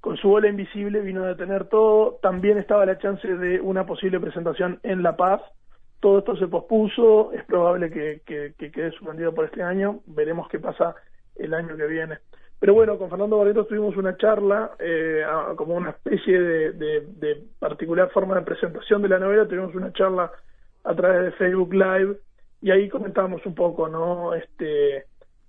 con 0.00 0.16
su 0.16 0.28
bola 0.28 0.48
invisible, 0.48 1.02
vino 1.02 1.22
a 1.22 1.28
detener 1.28 1.66
todo, 1.66 2.18
también 2.20 2.58
estaba 2.58 2.84
la 2.84 2.98
chance 2.98 3.28
de 3.28 3.60
una 3.60 3.86
posible 3.86 4.18
presentación 4.18 4.80
en 4.82 5.04
La 5.04 5.14
Paz, 5.14 5.40
todo 6.00 6.18
esto 6.18 6.34
se 6.34 6.48
pospuso, 6.48 7.30
es 7.32 7.44
probable 7.44 7.92
que, 7.92 8.22
que, 8.26 8.72
quede 8.72 8.90
suspendido 8.90 9.32
por 9.32 9.44
este 9.44 9.62
año, 9.62 10.00
veremos 10.06 10.48
qué 10.48 10.58
pasa 10.58 10.96
el 11.36 11.54
año 11.54 11.76
que 11.76 11.86
viene. 11.86 12.18
Pero 12.58 12.74
bueno, 12.74 12.98
con 12.98 13.10
Fernando 13.10 13.38
Barreto 13.38 13.66
tuvimos 13.66 13.96
una 13.96 14.16
charla, 14.16 14.72
eh, 14.80 15.22
como 15.54 15.76
una 15.76 15.90
especie 15.90 16.40
de, 16.40 16.72
de, 16.72 17.44
particular 17.60 18.10
forma 18.10 18.34
de 18.34 18.42
presentación 18.42 19.00
de 19.00 19.10
la 19.10 19.20
novela, 19.20 19.46
tuvimos 19.46 19.76
una 19.76 19.92
charla 19.92 20.32
a 20.82 20.94
través 20.96 21.22
de 21.22 21.32
Facebook 21.38 21.72
Live 21.72 22.16
y 22.60 22.70
ahí 22.70 22.88
comentábamos 22.88 23.44
un 23.46 23.54
poco, 23.54 23.88
¿no? 23.88 24.34
Este, 24.34 25.04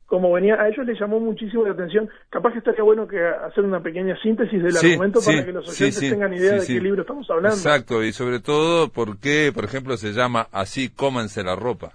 como 0.05 0.31
venía, 0.33 0.55
a 0.55 0.67
ellos 0.67 0.85
les 0.85 0.99
llamó 0.99 1.19
muchísimo 1.19 1.63
la 1.65 1.73
atención. 1.73 2.09
Capaz 2.29 2.51
que 2.51 2.59
estaría 2.59 2.83
bueno 2.83 3.07
que 3.07 3.23
hacer 3.23 3.63
una 3.63 3.81
pequeña 3.81 4.19
síntesis 4.21 4.61
del 4.61 4.75
argumento 4.75 5.19
para 5.23 5.45
que 5.45 5.51
los 5.51 5.69
oyentes 5.69 5.99
tengan 5.99 6.33
idea 6.33 6.53
de 6.53 6.65
qué 6.65 6.81
libro 6.81 7.01
estamos 7.01 7.29
hablando. 7.29 7.55
Exacto, 7.55 8.03
y 8.03 8.11
sobre 8.11 8.39
todo, 8.39 8.89
¿por 8.89 9.19
qué, 9.19 9.51
por 9.53 9.65
ejemplo, 9.65 9.97
se 9.97 10.13
llama 10.13 10.47
Así 10.51 10.89
cómanse 10.89 11.43
la 11.43 11.55
ropa? 11.55 11.93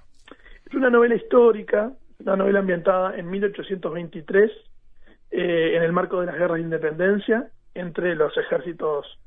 Es 0.67 0.75
una 0.75 0.91
novela 0.91 1.17
histórica, 1.17 1.93
una 2.21 2.37
novela 2.37 2.61
ambientada 2.61 3.17
en 3.17 3.31
1823, 3.31 4.51
eh, 5.31 5.77
en 5.77 5.83
el 5.83 5.93
marco 5.93 6.21
de 6.21 6.27
las 6.27 6.37
guerras 6.37 6.57
de 6.57 6.63
independencia 6.63 7.49
entre 7.75 8.15
los 8.15 8.37
ejércitos 8.39 9.19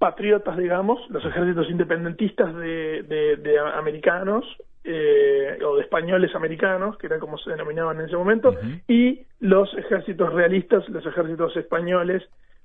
patriotas, 0.00 0.56
digamos, 0.56 0.98
los 1.10 1.22
ejércitos 1.26 1.68
independentistas 1.68 2.56
de, 2.56 3.02
de, 3.02 3.58
americanos 3.58 4.46
eh, 4.82 5.58
o 5.62 5.76
de 5.76 5.82
españoles 5.82 6.34
americanos, 6.34 6.96
que 6.96 7.06
era 7.06 7.18
como 7.18 7.36
se 7.36 7.50
denominaban 7.50 8.00
en 8.00 8.06
ese 8.06 8.16
momento, 8.16 8.56
y 8.88 9.26
los 9.40 9.72
ejércitos 9.76 10.32
realistas, 10.32 10.88
los 10.88 11.04
ejércitos 11.04 11.54
españoles, 11.54 12.22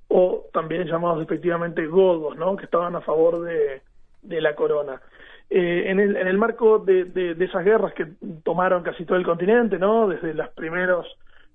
o 0.08 0.46
también 0.54 0.88
llamados 0.88 1.22
efectivamente 1.22 1.86
godos, 1.88 2.38
¿no? 2.38 2.56
que 2.56 2.64
estaban 2.64 2.96
a 2.96 3.02
favor 3.02 3.42
de, 3.42 3.82
de 4.22 4.40
la 4.40 4.56
corona. 4.56 5.02
Eh, 5.50 5.84
en, 5.88 6.00
el, 6.00 6.16
en 6.16 6.28
el 6.28 6.38
marco 6.38 6.80
de, 6.80 7.04
de, 7.04 7.36
de, 7.36 7.46
esas 7.46 7.66
guerras 7.66 7.94
que 7.94 8.08
tomaron 8.44 8.82
casi 8.82 9.04
todo 9.04 9.18
el 9.18 9.26
continente, 9.26 9.78
¿no? 9.78 10.08
desde 10.08 10.34
los 10.34 10.48
primeros 10.52 11.06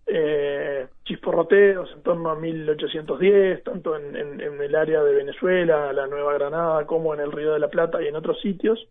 eh, 0.07 0.87
chisporroteos 1.05 1.91
en 1.93 2.03
torno 2.03 2.31
a 2.31 2.37
1810, 2.37 3.65
tanto 3.65 3.97
en, 3.97 4.17
en, 4.17 4.41
en, 4.41 4.61
el 4.61 4.75
área 4.75 5.03
de 5.03 5.15
Venezuela, 5.15 5.93
la 5.93 6.07
Nueva 6.07 6.35
Granada, 6.35 6.87
como 6.87 7.15
en 7.15 7.21
el 7.21 7.33
Río 7.33 7.53
de 7.53 7.61
la 7.61 7.69
Plata 7.69 8.03
y 8.03 8.09
en 8.09 8.17
otros 8.17 8.41
sitios, 8.41 8.89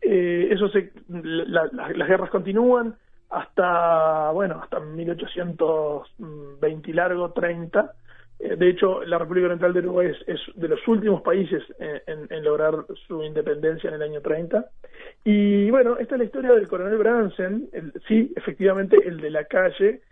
eh, 0.00 0.48
eso 0.50 0.68
se, 0.68 0.92
la, 1.08 1.68
las 1.72 2.08
guerras 2.08 2.30
continúan 2.30 2.96
hasta, 3.30 4.30
bueno, 4.32 4.60
hasta 4.62 4.80
1820 4.80 6.92
largo, 6.92 7.32
30. 7.32 7.94
Eh, 8.38 8.54
de 8.56 8.68
hecho, 8.68 9.02
la 9.04 9.16
República 9.18 9.46
Oriental 9.46 9.72
de 9.72 9.78
Uruguay 9.80 10.08
es, 10.08 10.18
es 10.28 10.38
de 10.54 10.68
los 10.68 10.86
últimos 10.86 11.22
países 11.22 11.62
en, 11.78 12.26
en, 12.30 12.44
lograr 12.44 12.84
su 13.06 13.24
independencia 13.24 13.88
en 13.88 13.94
el 13.94 14.02
año 14.02 14.20
30. 14.20 14.66
Y 15.24 15.70
bueno, 15.70 15.96
esta 15.98 16.14
es 16.14 16.18
la 16.18 16.24
historia 16.24 16.52
del 16.52 16.68
coronel 16.68 16.98
Bransen, 16.98 17.70
el, 17.72 17.94
sí, 18.06 18.32
efectivamente, 18.36 18.98
el 19.04 19.20
de 19.20 19.30
la 19.30 19.44
calle, 19.44 20.02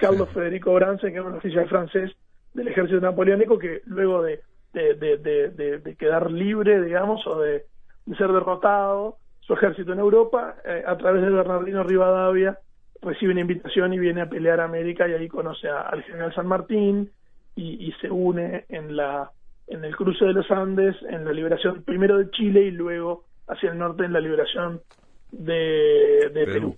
Carlos 0.00 0.28
Federico 0.30 0.72
Bransen, 0.74 1.12
que 1.12 1.18
era 1.18 1.28
un 1.28 1.36
oficial 1.36 1.68
francés 1.68 2.10
del 2.54 2.68
ejército 2.68 3.00
napoleónico, 3.00 3.58
que 3.58 3.82
luego 3.84 4.22
de, 4.22 4.40
de, 4.72 4.94
de, 4.94 5.18
de, 5.50 5.78
de 5.78 5.96
quedar 5.96 6.30
libre, 6.30 6.82
digamos, 6.82 7.24
o 7.26 7.40
de, 7.40 7.66
ser 8.16 8.32
derrotado, 8.32 9.18
su 9.40 9.52
ejército 9.54 9.92
en 9.92 10.00
Europa, 10.00 10.56
eh, 10.64 10.82
a 10.86 10.96
través 10.96 11.22
de 11.22 11.30
Bernardino 11.30 11.84
Rivadavia, 11.84 12.58
recibe 13.02 13.32
una 13.32 13.42
invitación 13.42 13.92
y 13.92 13.98
viene 13.98 14.22
a 14.22 14.28
pelear 14.28 14.60
a 14.60 14.64
América 14.64 15.06
y 15.06 15.12
ahí 15.12 15.28
conoce 15.28 15.68
a, 15.68 15.82
al 15.82 16.02
general 16.02 16.34
San 16.34 16.46
Martín 16.46 17.10
y, 17.54 17.86
y, 17.88 17.92
se 18.00 18.10
une 18.10 18.64
en 18.68 18.96
la 18.96 19.30
en 19.66 19.84
el 19.84 19.94
cruce 19.94 20.24
de 20.24 20.32
los 20.32 20.50
Andes, 20.50 20.96
en 21.08 21.24
la 21.24 21.32
liberación 21.32 21.82
primero 21.84 22.18
de 22.18 22.30
Chile 22.30 22.62
y 22.62 22.70
luego 22.72 23.24
hacia 23.46 23.70
el 23.70 23.78
norte 23.78 24.04
en 24.04 24.12
la 24.12 24.20
liberación 24.20 24.80
de, 25.30 26.30
de 26.32 26.44
Perú. 26.44 26.52
Perú. 26.52 26.76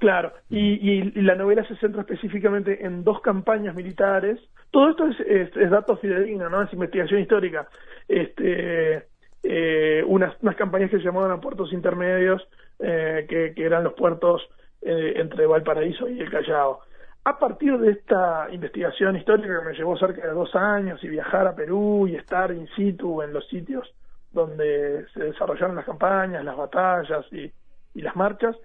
Claro, 0.00 0.32
y, 0.48 0.58
y, 0.58 1.12
y, 1.14 1.20
la 1.20 1.34
novela 1.34 1.62
se 1.64 1.76
centra 1.76 2.00
específicamente 2.00 2.86
en 2.86 3.04
dos 3.04 3.20
campañas 3.20 3.74
militares. 3.74 4.40
Todo 4.70 4.88
esto 4.88 5.06
es, 5.06 5.20
es, 5.20 5.54
es 5.54 5.70
dato 5.70 5.98
fidedigno, 5.98 6.48
¿no? 6.48 6.62
Es 6.62 6.72
investigación 6.72 7.20
histórica. 7.20 7.68
Este, 8.08 9.04
eh, 9.42 10.02
unas, 10.06 10.34
unas 10.40 10.56
campañas 10.56 10.90
que 10.90 10.96
se 10.96 11.04
llamaban 11.04 11.32
a 11.32 11.38
puertos 11.38 11.70
intermedios, 11.74 12.40
eh, 12.78 13.26
que, 13.28 13.52
que, 13.54 13.62
eran 13.62 13.84
los 13.84 13.92
puertos 13.92 14.40
eh, 14.80 15.12
entre 15.16 15.44
Valparaíso 15.44 16.08
y 16.08 16.18
el 16.18 16.30
Callao. 16.30 16.80
A 17.24 17.38
partir 17.38 17.76
de 17.76 17.90
esta 17.90 18.48
investigación 18.50 19.16
histórica 19.16 19.58
que 19.58 19.66
me 19.66 19.74
llevó 19.74 19.98
cerca 19.98 20.26
de 20.26 20.32
dos 20.32 20.54
años 20.54 21.04
y 21.04 21.08
viajar 21.08 21.46
a 21.46 21.54
Perú 21.54 22.08
y 22.08 22.16
estar 22.16 22.52
in 22.52 22.66
situ 22.74 23.20
en 23.20 23.34
los 23.34 23.46
sitios 23.48 23.86
donde 24.32 25.04
se 25.12 25.24
desarrollaron 25.24 25.76
las 25.76 25.84
campañas, 25.84 26.42
las 26.42 26.56
batallas 26.56 27.26
y, 27.32 27.52
y 27.94 28.00
las 28.00 28.16
marchas, 28.16 28.56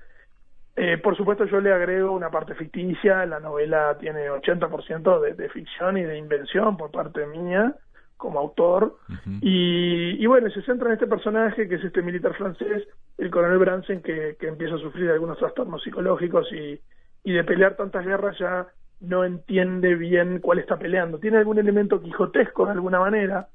eh, 0.75 0.97
por 0.97 1.15
supuesto 1.15 1.45
yo 1.45 1.61
le 1.61 1.71
agrego 1.71 2.11
una 2.11 2.29
parte 2.29 2.53
ficticia, 2.55 3.25
la 3.25 3.39
novela 3.39 3.97
tiene 3.99 4.29
80% 4.29 5.21
de, 5.21 5.33
de 5.33 5.49
ficción 5.49 5.97
y 5.97 6.03
de 6.03 6.17
invención 6.17 6.75
por 6.75 6.91
parte 6.91 7.25
mía, 7.27 7.75
como 8.17 8.39
autor. 8.39 8.97
y, 9.41 10.21
y, 10.21 10.25
bueno, 10.25 10.49
se 10.49 10.61
centra 10.63 10.87
en 10.87 10.93
este 10.93 11.07
personaje 11.07 11.67
que 11.67 11.75
es 11.75 11.83
este 11.83 12.01
militar 12.01 12.33
francés, 12.35 12.87
el 13.17 13.29
coronel 13.29 13.57
Bransen, 13.57 14.01
que, 14.01 14.35
que 14.39 14.47
empieza 14.47 14.75
a 14.75 14.79
sufrir 14.79 15.09
algunos 15.11 15.37
trastornos 15.37 15.83
psicológicos 15.83 16.51
y, 16.51 16.79
y 17.23 17.31
de 17.31 17.43
pelear 17.43 17.75
tantas 17.75 18.05
guerras 18.05 18.37
ya 18.37 18.67
no 19.01 19.23
entiende 19.23 19.95
bien 19.95 20.39
cuál 20.39 20.59
está 20.59 20.77
peleando. 20.77 21.19
Tiene 21.19 21.37
algún 21.37 21.57
elemento 21.57 22.01
quijotesco 22.01 22.65
de 22.65 22.71
alguna 22.71 22.99
manera. 22.99 23.47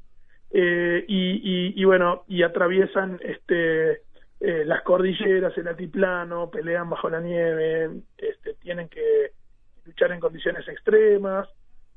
Eh, 0.52 1.04
y, 1.06 1.30
y, 1.42 1.80
y, 1.80 1.84
bueno, 1.84 2.24
y 2.28 2.42
atraviesan 2.42 3.18
este 3.22 4.02
eh, 4.40 4.64
las 4.64 4.82
cordilleras, 4.82 5.56
el 5.58 5.68
altiplano, 5.68 6.50
pelean 6.50 6.88
bajo 6.88 7.10
la 7.10 7.20
nieve, 7.20 7.90
este, 8.16 8.54
tienen 8.54 8.88
que 8.88 9.32
luchar 9.84 10.12
en 10.12 10.20
condiciones 10.20 10.66
extremas, 10.68 11.48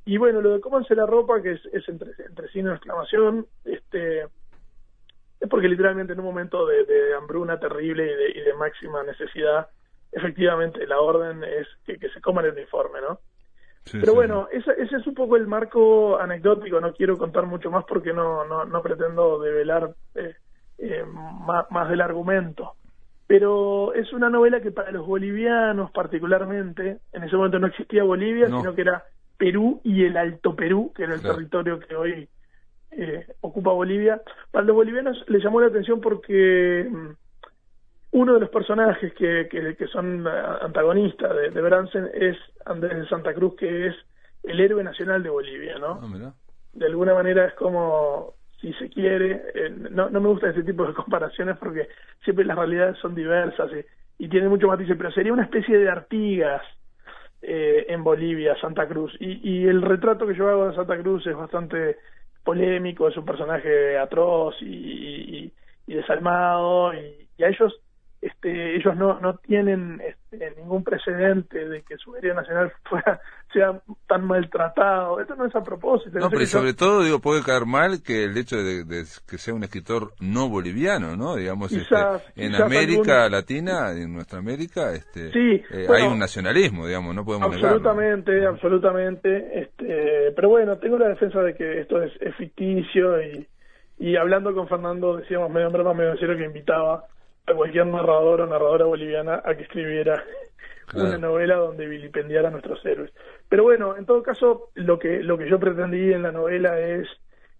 y 0.06 0.18
bueno, 0.18 0.42
lo 0.42 0.52
de 0.52 0.60
cómanse 0.60 0.96
la 0.96 1.06
ropa, 1.06 1.42
que 1.42 1.54
es, 1.54 1.66
es 1.72 1.88
entre, 1.88 2.12
entre 2.28 2.50
signo 2.50 2.72
de 2.72 2.76
exclamación, 2.76 3.48
este, 3.64 4.24
es 4.24 5.50
porque 5.50 5.70
literalmente 5.70 6.14
en 6.14 6.20
un 6.20 6.26
momento 6.26 6.66
de, 6.66 6.84
de 6.84 7.14
hambruna 7.16 7.60
terrible 7.60 8.06
y 8.06 8.16
de, 8.16 8.40
y 8.40 8.42
de, 8.44 8.54
máxima 8.54 9.04
necesidad, 9.04 9.70
efectivamente 10.12 10.86
la 10.86 11.00
orden 11.00 11.44
es 11.44 11.68
que, 11.86 11.98
que 11.98 12.10
se 12.10 12.22
coman 12.22 12.46
el 12.46 12.52
uniforme, 12.52 13.00
¿no? 13.02 13.20
Sí, 13.86 13.98
Pero 14.00 14.14
sí. 14.14 14.16
bueno, 14.16 14.48
ese, 14.52 14.72
ese, 14.78 14.98
es 14.98 15.08
un 15.08 15.14
poco 15.14 15.36
el 15.36 15.48
marco 15.48 16.18
anecdótico, 16.18 16.80
no 16.80 16.94
quiero 16.94 17.18
contar 17.18 17.46
mucho 17.46 17.72
más 17.72 17.86
porque 17.86 18.14
no, 18.14 18.46
no, 18.46 18.66
no 18.66 18.82
pretendo 18.82 19.40
develar 19.40 19.94
eh, 20.16 20.36
eh, 20.84 21.04
más, 21.06 21.70
más 21.72 21.90
del 21.90 22.02
argumento 22.02 22.76
pero 23.26 23.94
es 23.94 24.12
una 24.14 24.30
novela 24.30 24.62
que 24.62 24.72
para 24.72 24.92
los 24.92 25.08
bolivianos 25.08 25.90
particularmente, 25.92 27.00
en 27.12 27.24
ese 27.24 27.36
momento 27.36 27.58
no 27.58 27.68
existía 27.68 28.04
Bolivia, 28.04 28.48
no. 28.48 28.60
sino 28.60 28.76
que 28.76 28.82
era 28.82 29.06
Perú 29.38 29.82
y 29.84 30.06
el 30.06 30.18
Alto 30.18 30.56
Perú, 30.56 30.92
que 30.96 31.04
era 31.04 31.16
el 31.16 31.22
claro. 31.22 31.38
territorio 31.38 31.80
que 31.80 31.96
hoy 31.96 32.30
eh, 32.92 33.26
ocupa 33.42 33.72
Bolivia. 33.72 34.22
Para 34.52 34.66
los 34.66 34.76
bolivianos 34.76 35.18
les 35.28 35.44
llamó 35.44 35.62
la 35.62 35.68
atención 35.68 36.00
porque 36.00 36.88
mm, 36.90 37.10
uno 38.12 38.34
de 38.36 38.40
los 38.42 38.50
personajes 38.50 39.14
que, 39.14 39.48
que, 39.50 39.76
que 39.76 39.88
son 39.88 40.28
antagonistas 40.28 41.36
de, 41.36 41.50
de, 41.50 41.62
Bransen 41.62 42.10
es 42.14 42.38
Andrés 42.66 42.98
de 43.00 43.08
Santa 43.08 43.34
Cruz, 43.34 43.56
que 43.56 43.88
es 43.88 43.96
el 44.44 44.60
héroe 44.60 44.84
nacional 44.84 45.24
de 45.24 45.30
Bolivia, 45.30 45.80
¿no? 45.80 45.94
Oh, 45.94 46.34
de 46.74 46.86
alguna 46.86 47.14
manera 47.14 47.46
es 47.46 47.54
como, 47.56 48.36
si 48.64 48.74
se 48.74 48.90
quiere, 48.90 49.44
eh, 49.54 49.70
no, 49.92 50.10
no 50.10 50.22
me 50.22 50.30
gusta 50.30 50.50
ese 50.50 50.64
tipo 50.64 50.86
de 50.86 50.94
comparaciones 51.04 51.58
porque 51.58 51.90
siempre 52.24 52.46
las 52.46 52.58
realidades 52.58 52.98
son 53.00 53.14
diversas 53.14 53.70
y, 53.74 54.26
y 54.26 54.30
tienen 54.30 54.50
mucho 54.50 54.68
matices, 54.68 54.96
pero 54.98 55.12
sería 55.12 55.34
una 55.34 55.44
especie 55.44 55.78
de 55.78 55.90
Artigas, 55.90 56.62
eh, 57.46 57.88
en 57.90 58.06
Bolivia, 58.06 58.56
Santa 58.62 58.88
Cruz. 58.88 59.14
Y, 59.20 59.42
y, 59.44 59.68
el 59.68 59.82
retrato 59.82 60.26
que 60.26 60.34
yo 60.34 60.48
hago 60.48 60.70
de 60.70 60.76
Santa 60.76 60.98
Cruz 60.98 61.28
es 61.28 61.36
bastante 61.36 61.98
polémico, 62.42 63.10
es 63.10 63.18
un 63.18 63.26
personaje 63.26 63.98
atroz 63.98 64.56
y, 64.62 65.52
y, 65.86 65.94
desalmado, 65.94 66.94
y, 66.94 67.44
a 67.44 67.50
ellos 67.50 67.82
este, 68.24 68.78
ellos 68.78 68.96
no, 68.96 69.20
no 69.20 69.36
tienen 69.36 70.02
este, 70.02 70.54
ningún 70.58 70.82
precedente 70.82 71.68
de 71.68 71.82
que 71.82 71.98
su 71.98 72.16
herida 72.16 72.34
nacional 72.34 72.72
fuera, 72.90 73.20
sea 73.52 73.82
tan 74.08 74.26
maltratado. 74.26 75.20
Esto 75.20 75.36
no 75.36 75.46
es 75.46 75.54
a 75.54 75.62
propósito. 75.62 76.20
No, 76.20 76.30
pero 76.30 76.46
sobre 76.46 76.70
yo... 76.70 76.76
todo, 76.78 77.04
digo, 77.04 77.20
puede 77.20 77.44
caer 77.44 77.66
mal 77.66 78.02
que 78.02 78.24
el 78.24 78.38
hecho 78.38 78.56
de, 78.56 78.86
de, 78.86 79.04
que 79.28 79.38
sea 79.38 79.54
un 79.54 79.64
escritor 79.64 80.14
no 80.22 80.48
boliviano, 80.48 81.18
¿no? 81.18 81.36
Digamos, 81.36 81.70
quizás, 81.70 82.24
este, 82.30 82.46
en 82.46 82.56
América. 82.56 83.28
Latina, 83.30 83.92
en 83.92 84.14
nuestra 84.14 84.40
América, 84.40 84.94
este, 84.94 85.32
sí, 85.32 85.62
eh, 85.72 85.86
bueno, 85.88 85.94
hay 85.94 86.14
un 86.14 86.20
nacionalismo, 86.20 86.88
digamos, 86.88 87.14
no 87.14 87.26
podemos 87.26 87.54
absolutamente, 87.54 88.32
negarlo. 88.32 88.56
Absolutamente, 88.56 89.60
este, 89.60 90.32
pero 90.34 90.50
bueno, 90.50 90.78
tengo 90.78 90.98
la 90.98 91.10
defensa 91.10 91.42
de 91.42 91.56
que 91.56 91.82
esto 91.82 92.02
es, 92.02 92.14
es 92.22 92.34
ficticio 92.36 93.22
y, 93.22 93.48
y 94.00 94.16
hablando 94.16 94.54
con 94.54 94.68
Fernando 94.70 95.18
decíamos 95.18 95.52
medio 95.52 95.68
en 95.68 95.74
broma, 95.74 95.94
medio 95.94 96.12
en 96.12 96.20
serio 96.20 96.38
que 96.38 96.46
invitaba 96.46 97.06
a 97.46 97.54
cualquier 97.54 97.88
narrador 97.88 98.42
o 98.42 98.48
narradora 98.48 98.86
boliviana 98.86 99.42
a 99.44 99.56
que 99.56 99.64
escribiera 99.64 100.24
claro. 100.88 101.10
una 101.10 101.18
novela 101.18 101.56
donde 101.56 101.88
vilipendiara 101.88 102.48
a 102.48 102.52
nuestros 102.52 102.84
héroes. 102.86 103.12
Pero 103.50 103.64
bueno, 103.64 103.98
en 103.98 104.06
todo 104.06 104.24
caso, 104.24 104.70
lo 104.76 104.98
que, 104.98 105.22
lo 105.24 105.38
que 105.38 105.50
yo 105.50 105.60
pretendí 105.60 106.14
en 106.14 106.24
la 106.24 106.32
novela 106.32 106.80
es, 106.80 107.08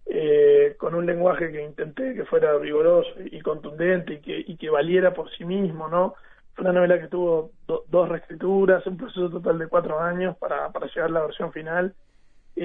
eh, 0.06 0.76
con 0.78 0.96
un 0.96 1.06
lenguaje 1.06 1.52
que 1.52 1.64
intenté 1.64 2.14
que 2.14 2.26
fuera 2.26 2.58
rigoroso 2.58 3.12
y 3.24 3.40
contundente 3.42 4.16
y 4.16 4.22
que, 4.22 4.44
y 4.46 4.58
que 4.58 4.70
valiera 4.70 5.14
por 5.14 5.30
sí 5.32 5.46
mismo, 5.46 5.88
¿no? 5.88 6.16
Fue 6.54 6.64
una 6.64 6.74
novela 6.74 7.00
que 7.00 7.08
tuvo 7.08 7.52
do, 7.66 7.84
dos 7.88 8.10
reescrituras, 8.10 8.86
un 8.86 8.98
proceso 8.98 9.30
total 9.30 9.58
de 9.58 9.68
cuatro 9.68 10.00
años 10.00 10.38
para, 10.38 10.72
para 10.72 10.88
llegar 10.88 11.10
a 11.10 11.14
la 11.14 11.22
versión 11.22 11.52
final. 11.52 11.94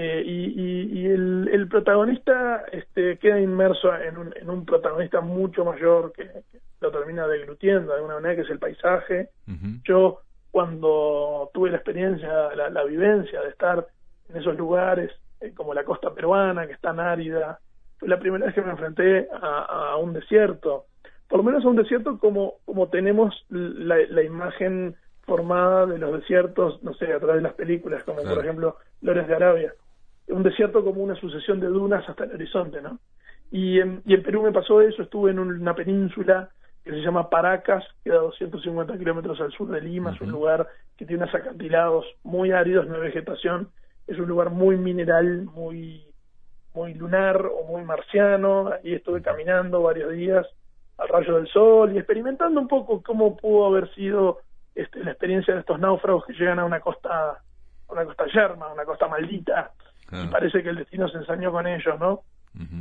Eh, 0.00 0.22
y, 0.24 0.44
y, 0.60 1.00
y 1.00 1.06
el, 1.06 1.50
el, 1.52 1.66
protagonista 1.66 2.64
este, 2.70 3.18
queda 3.18 3.40
inmerso 3.40 3.92
en 3.96 4.16
un, 4.16 4.34
en 4.36 4.48
un 4.48 4.64
protagonista 4.64 5.20
mucho 5.20 5.64
mayor 5.64 6.12
que, 6.12 6.24
que 6.24 6.58
lo 6.80 6.92
termina 6.92 7.26
deglutiendo 7.26 7.90
de 7.90 7.96
alguna 7.96 8.14
manera, 8.14 8.36
que 8.36 8.42
es 8.42 8.50
el 8.50 8.60
paisaje. 8.60 9.30
Uh 9.48 9.52
-huh. 9.52 9.80
Yo, 9.82 10.20
cuando 10.52 11.50
tuve 11.52 11.70
la 11.70 11.78
experiencia, 11.78 12.54
la, 12.54 12.70
la, 12.70 12.84
vivencia 12.84 13.40
de 13.40 13.48
estar 13.48 13.86
en 14.28 14.36
esos 14.36 14.56
lugares, 14.56 15.10
eh, 15.40 15.52
como 15.52 15.74
la 15.74 15.82
costa 15.82 16.14
peruana, 16.14 16.66
que 16.68 16.74
es 16.74 16.80
tan 16.80 17.00
árida, 17.00 17.58
fue 17.98 18.08
la 18.08 18.20
primera 18.20 18.46
vez 18.46 18.54
que 18.54 18.62
me 18.62 18.70
enfrenté 18.70 19.28
a, 19.32 19.92
a 19.92 19.96
un 19.96 20.12
desierto. 20.12 20.84
Por 21.28 21.38
lo 21.38 21.44
menos 21.44 21.64
a 21.64 21.68
un 21.68 21.76
desierto 21.76 22.18
como, 22.18 22.54
como 22.64 22.88
tenemos 22.88 23.34
la, 23.48 23.96
la, 24.08 24.22
imagen 24.22 24.94
formada 25.22 25.86
de 25.86 25.98
los 25.98 26.12
desiertos, 26.20 26.82
no 26.84 26.94
sé, 26.94 27.12
a 27.12 27.18
través 27.18 27.36
de 27.36 27.42
las 27.42 27.54
películas, 27.54 28.04
como 28.04 28.20
claro. 28.20 28.36
por 28.36 28.44
ejemplo 28.44 28.76
Lores 29.02 29.26
de 29.26 29.34
Arabia. 29.34 29.74
Un 30.28 30.42
desierto 30.42 30.84
como 30.84 31.02
una 31.02 31.14
sucesión 31.16 31.60
de 31.60 31.68
dunas 31.68 32.08
hasta 32.08 32.24
el 32.24 32.32
horizonte, 32.32 32.80
¿no? 32.82 32.98
Y 33.50 33.80
en, 33.80 34.02
y 34.04 34.14
en 34.14 34.22
Perú 34.22 34.42
me 34.42 34.52
pasó 34.52 34.82
eso, 34.82 35.02
estuve 35.02 35.30
en 35.30 35.38
una 35.38 35.74
península 35.74 36.50
que 36.84 36.90
se 36.90 37.00
llama 37.00 37.28
Paracas, 37.28 37.84
queda 38.02 38.16
a 38.16 38.20
250 38.20 38.96
kilómetros 38.98 39.40
al 39.40 39.52
sur 39.52 39.68
de 39.68 39.80
Lima, 39.80 40.12
es 40.14 40.20
un 40.20 40.30
lugar 40.30 40.68
que 40.96 41.04
tiene 41.04 41.22
unos 41.22 41.34
acantilados 41.34 42.06
muy 42.22 42.52
áridos, 42.52 42.86
no 42.86 42.94
hay 42.94 43.02
vegetación, 43.02 43.68
es 44.06 44.18
un 44.18 44.26
lugar 44.26 44.50
muy 44.50 44.76
mineral, 44.76 45.44
muy 45.44 46.04
muy 46.74 46.94
lunar 46.94 47.44
o 47.44 47.64
muy 47.64 47.82
marciano, 47.82 48.70
y 48.84 48.94
estuve 48.94 49.20
caminando 49.20 49.82
varios 49.82 50.12
días 50.12 50.46
al 50.98 51.08
rayo 51.08 51.36
del 51.36 51.48
sol 51.48 51.92
y 51.92 51.98
experimentando 51.98 52.60
un 52.60 52.68
poco 52.68 53.02
cómo 53.02 53.36
pudo 53.36 53.66
haber 53.66 53.92
sido 53.94 54.40
este, 54.74 55.02
la 55.02 55.10
experiencia 55.10 55.54
de 55.54 55.60
estos 55.60 55.78
náufragos 55.80 56.24
que 56.24 56.34
llegan 56.34 56.58
a 56.58 56.64
una 56.64 56.80
costa, 56.80 57.42
una 57.88 58.04
costa 58.04 58.26
yerma, 58.26 58.72
una 58.72 58.84
costa 58.84 59.08
maldita, 59.08 59.72
y 60.12 60.26
parece 60.28 60.62
que 60.62 60.70
el 60.70 60.76
destino 60.76 61.08
se 61.08 61.18
ensañó 61.18 61.52
con 61.52 61.66
ellos, 61.66 61.98
¿no? 61.98 62.22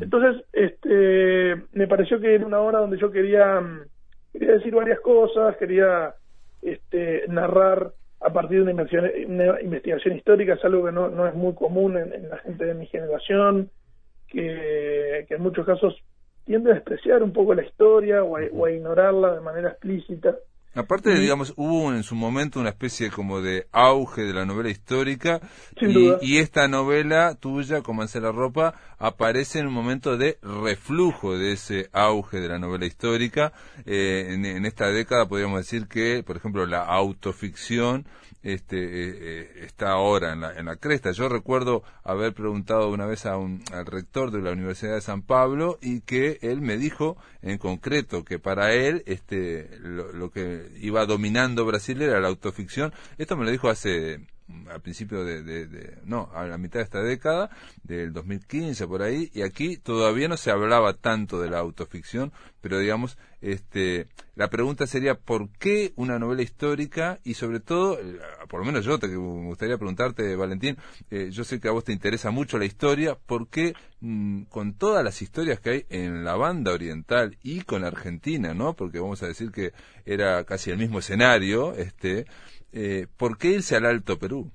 Entonces, 0.02 0.44
este, 0.54 1.56
me 1.74 1.88
pareció 1.88 2.20
que 2.20 2.34
era 2.34 2.46
una 2.46 2.60
hora 2.60 2.80
donde 2.80 2.98
yo 2.98 3.12
quería, 3.12 3.62
quería 4.34 4.54
decir 4.54 4.74
varias 4.74 5.00
cosas, 5.02 5.56
quería 5.58 6.16
este, 6.62 7.26
narrar 7.28 7.92
a 8.20 8.34
partir 8.34 8.64
de 8.64 8.74
una 8.74 9.62
investigación, 9.62 10.16
histórica, 10.16 10.54
es 10.54 10.66
algo 10.66 10.86
que 10.86 10.92
no, 10.92 11.10
no 11.10 11.28
es 11.28 11.36
muy 11.36 11.54
común 11.54 11.96
en, 11.98 12.30
la 12.30 12.38
gente 12.40 12.66
de 12.66 12.74
mi 12.74 12.88
generación, 12.88 13.70
que, 14.28 15.26
que 15.28 15.36
en 15.36 15.42
muchos 15.42 15.66
casos 15.66 15.96
tiende 16.46 16.72
a 16.72 16.76
despreciar 16.76 17.22
un 17.22 17.34
poco 17.34 17.54
la 17.54 17.64
historia 17.64 18.24
o 18.24 18.66
a 18.66 18.72
ignorarla 18.72 19.36
de 19.36 19.42
manera 19.42 19.70
explícita. 19.70 20.38
Aparte, 20.78 21.18
digamos, 21.18 21.54
hubo 21.56 21.92
en 21.92 22.04
su 22.04 22.14
momento 22.14 22.60
una 22.60 22.70
especie 22.70 23.10
como 23.10 23.42
de 23.42 23.68
auge 23.72 24.22
de 24.22 24.34
la 24.34 24.46
novela 24.46 24.70
histórica 24.70 25.42
y, 26.22 26.38
esta 26.38 26.68
novela 26.68 27.34
tuya, 27.34 27.82
como 27.82 28.04
hace 28.04 28.22
la 28.22 28.32
ropa, 28.32 28.76
aparece 29.00 29.58
en 29.58 29.68
un 29.68 29.74
momento 29.74 30.18
de 30.18 30.38
reflujo 30.44 31.36
de 31.36 31.54
ese 31.54 31.90
auge 31.94 32.40
de 32.40 32.50
la 32.50 32.60
novela 32.60 32.86
histórica. 32.86 33.54
Eh, 33.88 34.28
en, 34.30 34.66
esta 34.68 34.92
década 34.92 35.28
podríamos 35.28 35.62
decir 35.62 35.88
que, 35.88 36.22
por 36.22 36.38
ejemplo, 36.38 36.68
la 36.68 36.84
autoficción 36.84 38.06
este, 38.44 38.78
eh, 38.78 39.18
eh, 39.20 39.66
está 39.66 39.92
ahora 39.92 40.34
en 40.34 40.42
la, 40.42 40.54
en 40.54 40.66
la 40.66 40.76
cresta. 40.76 41.12
Yo 41.12 41.28
recuerdo 41.28 41.82
haber 42.04 42.34
preguntado 42.34 42.90
una 42.90 43.06
vez 43.06 43.26
a 43.26 43.36
un, 43.36 43.64
al 43.74 43.88
rector 43.88 44.30
de 44.32 44.42
la 44.42 44.52
Universidad 44.52 44.94
de 44.94 45.02
San 45.02 45.24
Pablo 45.24 45.80
y 45.82 46.02
que 46.02 46.38
él 46.42 46.62
me 46.62 46.78
dijo 46.78 47.18
en 47.42 47.58
concreto 47.58 48.24
que 48.24 48.40
para 48.40 48.74
él 48.74 49.04
este, 49.06 49.70
lo 49.80 50.32
que 50.32 50.67
iba 50.80 51.06
dominando 51.06 51.66
Brasil 51.66 52.02
era 52.02 52.20
la 52.20 52.28
autoficción. 52.28 52.94
Esto 53.18 53.38
me 53.38 53.46
lo 53.46 53.52
dijo 53.52 53.70
hace 53.70 54.28
a 54.74 54.80
principio 54.80 55.26
de, 55.26 55.98
no, 56.06 56.30
a 56.34 56.46
la 56.46 56.58
mitad 56.58 56.80
de 56.80 56.84
esta 56.86 57.02
década, 57.02 57.50
del 57.84 58.14
2015 58.14 58.88
por 58.88 59.02
ahí, 59.02 59.30
y 59.34 59.42
aquí 59.42 59.78
todavía 59.78 60.28
no 60.28 60.38
se 60.38 60.52
hablaba 60.52 60.94
tanto 60.94 61.42
de 61.42 61.50
la 61.50 61.60
autoficción, 61.60 62.32
pero 62.62 62.80
digamos, 62.80 63.18
este, 63.42 64.08
la 64.36 64.50
pregunta 64.50 64.88
sería 64.88 65.16
¿por 65.16 65.50
qué 65.50 65.94
una 65.96 66.18
novela 66.18 66.42
histórica? 66.42 67.20
Y 67.24 67.36
sobre 67.36 67.60
todo, 67.60 68.00
eh, 68.00 68.20
por 68.50 68.60
lo 68.60 68.66
menos 68.66 68.86
yo 68.86 68.98
te, 69.00 69.08
gustaría 69.08 69.78
preguntarte, 69.78 70.36
Valentín, 70.36 70.78
eh, 71.12 71.30
yo 71.32 71.44
sé 71.44 71.60
que 71.60 71.68
a 71.68 71.72
vos 71.72 71.84
te 71.84 71.94
interesa 71.94 72.32
mucho 72.32 72.58
la 72.58 72.66
historia, 72.66 73.16
¿por 73.16 73.48
qué 73.48 73.74
mm, 74.00 74.44
con 74.44 74.74
todas 74.74 75.04
las 75.04 75.22
historias 75.22 75.60
que 75.60 75.70
hay 75.70 75.86
en 75.90 76.24
la 76.24 76.36
banda 76.36 76.74
oriental 76.74 77.38
y 77.44 77.62
con 77.62 77.82
la 77.82 77.88
Argentina, 77.88 78.54
¿no? 78.54 78.76
Porque 78.76 79.00
vamos 79.00 79.22
a 79.24 79.28
decir 79.28 79.52
que 79.52 79.74
era 80.06 80.44
casi 80.46 80.72
el 80.72 80.78
mismo 80.78 81.00
escenario, 81.00 81.74
este, 81.74 82.26
eh, 82.78 83.08
¿por 83.18 83.40
qué 83.40 83.48
irse 83.48 83.76
al 83.76 83.86
Alto 83.86 84.20
Perú? 84.20 84.52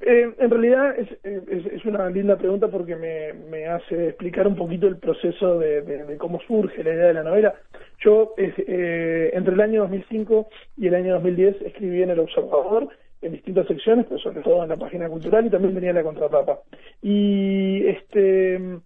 Eh, 0.00 0.34
en 0.38 0.50
realidad 0.50 0.94
es, 0.98 1.84
una 1.84 2.08
linda 2.08 2.36
pregunta 2.36 2.68
porque 2.68 2.96
me, 2.96 3.66
hace 3.66 4.08
explicar 4.08 4.46
un 4.46 4.56
poquito 4.56 4.86
el 4.86 4.96
proceso 4.96 5.58
de, 5.58 6.16
cómo 6.18 6.40
surge 6.46 6.82
la 6.82 6.94
idea 6.94 7.06
de 7.08 7.14
la 7.14 7.22
novela. 7.22 7.54
Yo 8.00 8.34
eh, 8.38 9.30
entre 9.34 9.54
el 9.54 9.60
año 9.60 9.82
2005 9.82 10.48
y 10.78 10.86
el 10.86 10.94
año 10.94 11.14
2010 11.14 11.62
escribí 11.66 12.02
en 12.02 12.10
El 12.10 12.20
Observador 12.20 12.88
en 13.20 13.32
distintas 13.32 13.66
secciones, 13.66 14.06
pero 14.08 14.20
sobre 14.20 14.40
todo 14.40 14.62
en 14.62 14.70
la 14.70 14.76
página 14.76 15.08
cultural 15.08 15.46
y 15.46 15.50
también 15.50 15.74
venía 15.74 15.92
la 15.92 16.02
contratapa. 16.02 16.60
Y 17.02 17.86
este 17.86 18.80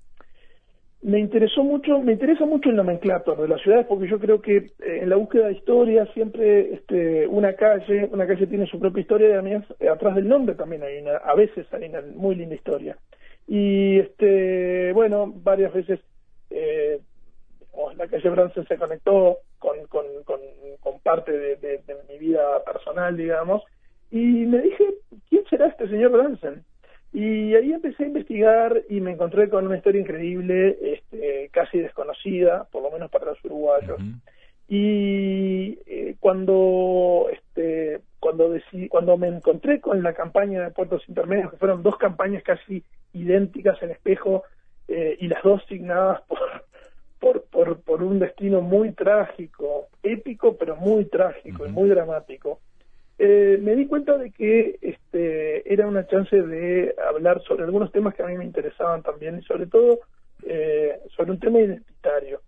me 1.02 1.20
interesó 1.20 1.62
mucho, 1.62 2.00
me 2.00 2.12
interesa 2.12 2.44
mucho 2.44 2.70
el 2.70 2.76
nomenclator 2.76 3.40
de 3.40 3.48
las 3.48 3.62
ciudades 3.62 3.86
porque 3.86 4.08
yo 4.08 4.18
creo 4.18 4.42
que 4.42 4.56
eh, 4.56 4.72
en 5.02 5.08
la 5.08 5.16
búsqueda 5.16 5.46
de 5.46 5.54
historia 5.54 6.06
siempre 6.12 6.74
este, 6.74 7.26
una 7.28 7.54
calle, 7.54 8.08
una 8.12 8.26
calle 8.26 8.46
tiene 8.48 8.66
su 8.66 8.80
propia 8.80 9.02
historia 9.02 9.28
y 9.28 9.32
además 9.32 9.64
eh, 9.78 9.88
atrás 9.88 10.16
del 10.16 10.28
nombre 10.28 10.56
también 10.56 10.82
hay 10.82 10.98
una, 10.98 11.18
a 11.18 11.34
veces 11.34 11.72
hay 11.72 11.88
una 11.88 12.02
muy 12.14 12.34
linda 12.34 12.56
historia. 12.56 12.96
Y 13.46 13.98
este, 14.00 14.92
bueno, 14.92 15.32
varias 15.34 15.72
veces 15.72 16.00
eh, 16.50 17.00
la 17.96 18.08
calle 18.08 18.28
Bransen 18.28 18.66
se 18.66 18.76
conectó 18.76 19.38
con, 19.58 19.76
con, 19.86 20.04
con, 20.24 21.00
parte 21.00 21.32
de, 21.32 21.56
de, 21.56 21.80
mi 22.08 22.18
vida 22.18 22.62
personal, 22.64 23.16
digamos, 23.16 23.62
y 24.10 24.18
me 24.18 24.58
dije, 24.60 24.84
¿quién 25.30 25.44
será 25.48 25.68
este 25.68 25.88
señor 25.88 26.10
Bransen? 26.10 26.64
Y 27.12 27.54
ahí 27.54 27.72
empecé 27.72 28.04
a 28.04 28.08
investigar 28.08 28.82
y 28.88 29.00
me 29.00 29.12
encontré 29.12 29.48
con 29.48 29.66
una 29.66 29.78
historia 29.78 30.00
increíble, 30.00 30.78
este, 30.82 31.48
casi 31.52 31.78
desconocida, 31.78 32.64
por 32.70 32.82
lo 32.82 32.90
menos 32.90 33.10
para 33.10 33.26
los 33.26 33.44
uruguayos. 33.44 33.98
Y 34.68 35.78
eh, 35.86 36.16
cuando 36.20 37.28
este, 37.32 38.00
cuando 38.20 38.54
cuando 38.90 39.16
me 39.16 39.28
encontré 39.28 39.80
con 39.80 40.02
la 40.02 40.12
campaña 40.12 40.62
de 40.62 40.70
puertos 40.70 41.02
intermedios, 41.08 41.50
que 41.50 41.56
fueron 41.56 41.82
dos 41.82 41.96
campañas 41.96 42.42
casi 42.42 42.84
idénticas 43.14 43.82
en 43.82 43.90
espejo 43.90 44.44
eh, 44.88 45.16
y 45.18 45.28
las 45.28 45.42
dos 45.42 45.62
signadas 45.68 46.20
por, 46.28 46.38
por, 47.20 47.42
por, 47.44 47.80
por 47.80 48.02
un 48.02 48.18
destino 48.18 48.60
muy 48.60 48.92
trágico, 48.92 49.88
épico 50.02 50.58
pero 50.58 50.76
muy 50.76 51.06
trágico 51.06 51.66
y 51.66 51.70
muy 51.70 51.88
dramático, 51.88 52.60
eh, 53.18 53.58
me 53.60 53.74
di 53.74 53.86
cuenta 53.86 54.16
de 54.16 54.30
que 54.30 54.78
este, 55.18 55.72
era 55.72 55.86
una 55.86 56.06
chance 56.06 56.40
de 56.40 56.94
hablar 57.08 57.42
sobre 57.42 57.64
algunos 57.64 57.90
temas 57.90 58.14
que 58.14 58.22
a 58.22 58.26
mí 58.26 58.36
me 58.36 58.44
interesaban 58.44 59.02
también 59.02 59.38
y 59.38 59.42
sobre 59.42 59.66
todo 59.66 60.00
eh, 60.44 61.00
sobre 61.16 61.32
un 61.32 61.40
tema 61.40 61.58
identitario. 61.58 62.40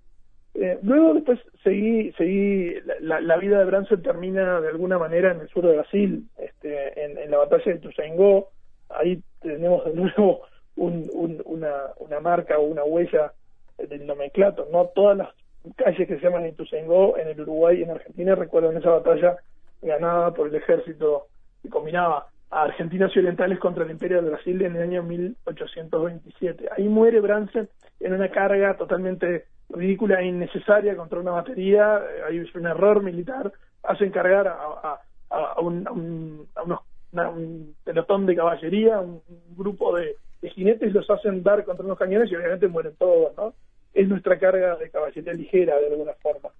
Eh, 0.54 0.78
luego 0.82 1.14
después 1.14 1.40
seguí, 1.62 2.12
seguí 2.12 2.74
la, 3.00 3.36
vida 3.36 3.58
de 3.58 3.64
Branson 3.64 4.02
termina 4.02 4.60
de 4.60 4.68
alguna 4.68 4.98
manera 4.98 5.32
en 5.32 5.40
el 5.40 5.48
sur 5.48 5.66
de 5.66 5.74
Brasil, 5.74 6.28
este, 6.38 7.04
en, 7.04 7.30
la 7.30 7.38
batalla 7.38 7.64
de 7.64 7.74
Ituzaingó, 7.74 8.50
ahí 8.88 9.22
tenemos 9.40 9.84
de 9.84 9.94
nuevo 9.94 10.42
una, 10.76 11.74
una 11.98 12.20
marca 12.20 12.58
o 12.58 12.62
una 12.62 12.84
huella 12.84 13.32
del 13.78 14.06
nomenclato, 14.06 14.68
no 14.72 14.86
todas 14.94 15.16
las 15.16 15.28
calles 15.76 16.06
que 16.06 16.16
se 16.16 16.22
llaman 16.22 16.46
Ituzaingó 16.46 17.16
en 17.16 17.28
el 17.28 17.40
Uruguay 17.40 17.78
y 17.78 17.82
en 17.82 17.90
Argentina 17.90 18.34
recuerdan 18.34 18.76
esa 18.76 18.90
batalla 18.90 19.36
ganada 19.82 20.32
por 20.34 20.48
el 20.48 20.54
ejército 20.54 21.26
que 21.62 21.68
combinaba 21.68 22.26
a 22.50 22.62
argentinos 22.62 23.14
y 23.14 23.20
orientales 23.20 23.58
contra 23.58 23.84
el 23.84 23.90
Imperio 23.90 24.22
de 24.22 24.30
Brasil 24.30 24.60
en 24.62 24.76
el 24.76 24.82
año 24.82 25.02
1827. 25.02 26.68
Ahí 26.76 26.88
muere 26.88 27.20
Bransen 27.20 27.68
en 28.00 28.12
una 28.12 28.28
carga 28.30 28.76
totalmente 28.76 29.46
ridícula 29.68 30.20
e 30.20 30.26
innecesaria 30.26 30.96
contra 30.96 31.20
una 31.20 31.30
batería, 31.32 32.00
hay 32.26 32.40
un 32.40 32.66
error 32.66 33.02
militar, 33.02 33.52
hacen 33.84 34.10
cargar 34.10 34.48
a, 34.48 35.00
a, 35.30 35.60
un, 35.60 35.86
unos, 35.88 36.80
un 37.12 37.74
pelotón 37.84 38.26
de 38.26 38.36
caballería, 38.36 39.00
un, 39.00 39.22
grupo 39.56 39.96
de, 39.96 40.16
de, 40.42 40.50
jinetes, 40.50 40.92
los 40.92 41.08
hacen 41.08 41.42
dar 41.42 41.64
contra 41.64 41.84
unos 41.84 41.98
cañones 41.98 42.30
y 42.30 42.36
obviamente 42.36 42.68
mueren 42.68 42.94
todos, 42.96 43.36
¿no? 43.36 43.54
Es 43.92 44.08
nuestra 44.08 44.38
carga 44.38 44.76
de 44.76 44.90
caballería 44.90 45.32
ligera 45.32 45.78
de 45.78 45.88
alguna 45.88 46.12
forma. 46.14 46.50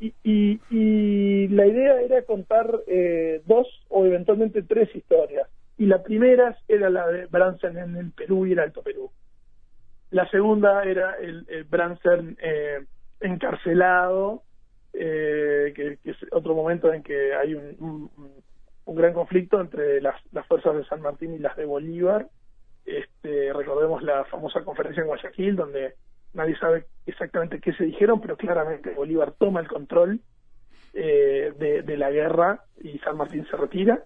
Y, 0.00 0.60
y, 0.70 1.48
la 1.48 1.66
idea 1.66 2.00
era 2.02 2.22
contar 2.22 2.80
eh, 2.86 3.42
dos 3.46 3.66
o 3.88 4.04
eventualmente 4.04 4.62
tres 4.62 4.94
historias. 4.94 5.48
Y 5.78 5.86
la 5.86 6.02
primera 6.02 6.56
era 6.68 6.90
la 6.90 7.06
de 7.08 7.26
Bransen 7.26 7.76
en 7.78 7.96
el 7.96 8.12
Perú 8.12 8.46
y 8.46 8.52
el 8.52 8.58
Alto 8.58 8.82
Perú. 8.82 9.10
La 10.10 10.28
segunda 10.28 10.84
era 10.84 11.16
el, 11.16 11.44
Bransen 11.64 12.36
eh, 12.40 12.84
encarcelado, 13.20 14.42
eh, 14.92 15.72
que, 15.74 15.98
es 16.04 16.16
otro 16.32 16.54
momento 16.54 16.92
en 16.92 17.02
que 17.02 17.34
hay 17.34 17.54
un, 17.54 18.10
un, 18.84 18.96
gran 18.96 19.12
conflicto 19.12 19.60
entre 19.60 20.00
las, 20.00 20.14
las, 20.32 20.46
fuerzas 20.46 20.76
de 20.76 20.84
San 20.84 21.02
Martín 21.02 21.34
y 21.34 21.38
las 21.38 21.56
de 21.56 21.64
Bolívar. 21.64 22.28
Este, 22.84 23.52
recordemos 23.52 24.02
la 24.02 24.24
famosa 24.26 24.62
conferencia 24.64 25.00
en 25.00 25.08
Guayaquil, 25.08 25.56
donde 25.56 25.94
nadie 26.36 26.56
sabe 26.58 26.86
exactamente 27.06 27.60
qué 27.60 27.72
se 27.72 27.84
dijeron, 27.84 28.20
pero 28.20 28.36
claramente 28.36 28.94
Bolívar 28.94 29.32
toma 29.38 29.60
el 29.60 29.68
control 29.68 30.20
eh, 30.94 31.52
de, 31.58 31.96
la 31.96 32.10
guerra 32.10 32.62
y 32.82 32.98
San 32.98 33.16
Martín 33.16 33.46
se 33.50 33.56
retira. 33.56 34.04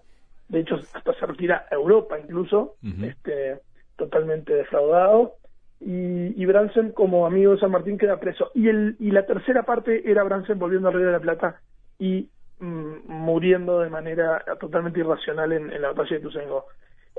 De 0.49 0.59
hecho, 0.59 0.75
hasta 0.93 1.13
se 1.13 1.25
retira 1.25 1.65
a 1.71 1.75
Europa 1.75 2.19
incluso, 2.19 2.75
este, 3.03 3.59
totalmente 3.95 4.53
defraudado. 4.53 5.35
Y, 5.79 6.41
y, 6.41 6.45
Bransen, 6.45 6.91
como 6.91 7.25
amigo 7.25 7.53
de 7.53 7.59
San 7.59 7.71
Martín, 7.71 7.97
queda 7.97 8.19
preso. 8.19 8.51
Y, 8.53 8.67
el, 8.67 8.97
y 8.99 9.11
la 9.11 9.25
tercera 9.25 9.63
parte 9.63 10.09
era 10.09 10.23
Bransen 10.23 10.59
volviendo 10.59 10.89
al 10.89 10.93
Río 10.93 11.07
de 11.07 11.11
la 11.13 11.19
Plata 11.19 11.61
y 11.97 12.29
mm, 12.59 13.07
muriendo 13.07 13.79
de 13.79 13.89
manera 13.89 14.43
totalmente 14.59 14.99
irracional 14.99 15.53
en, 15.53 15.81
la 15.81 15.93
batalla 15.93 16.17
de 16.17 16.21
Tuzengo. 16.21 16.65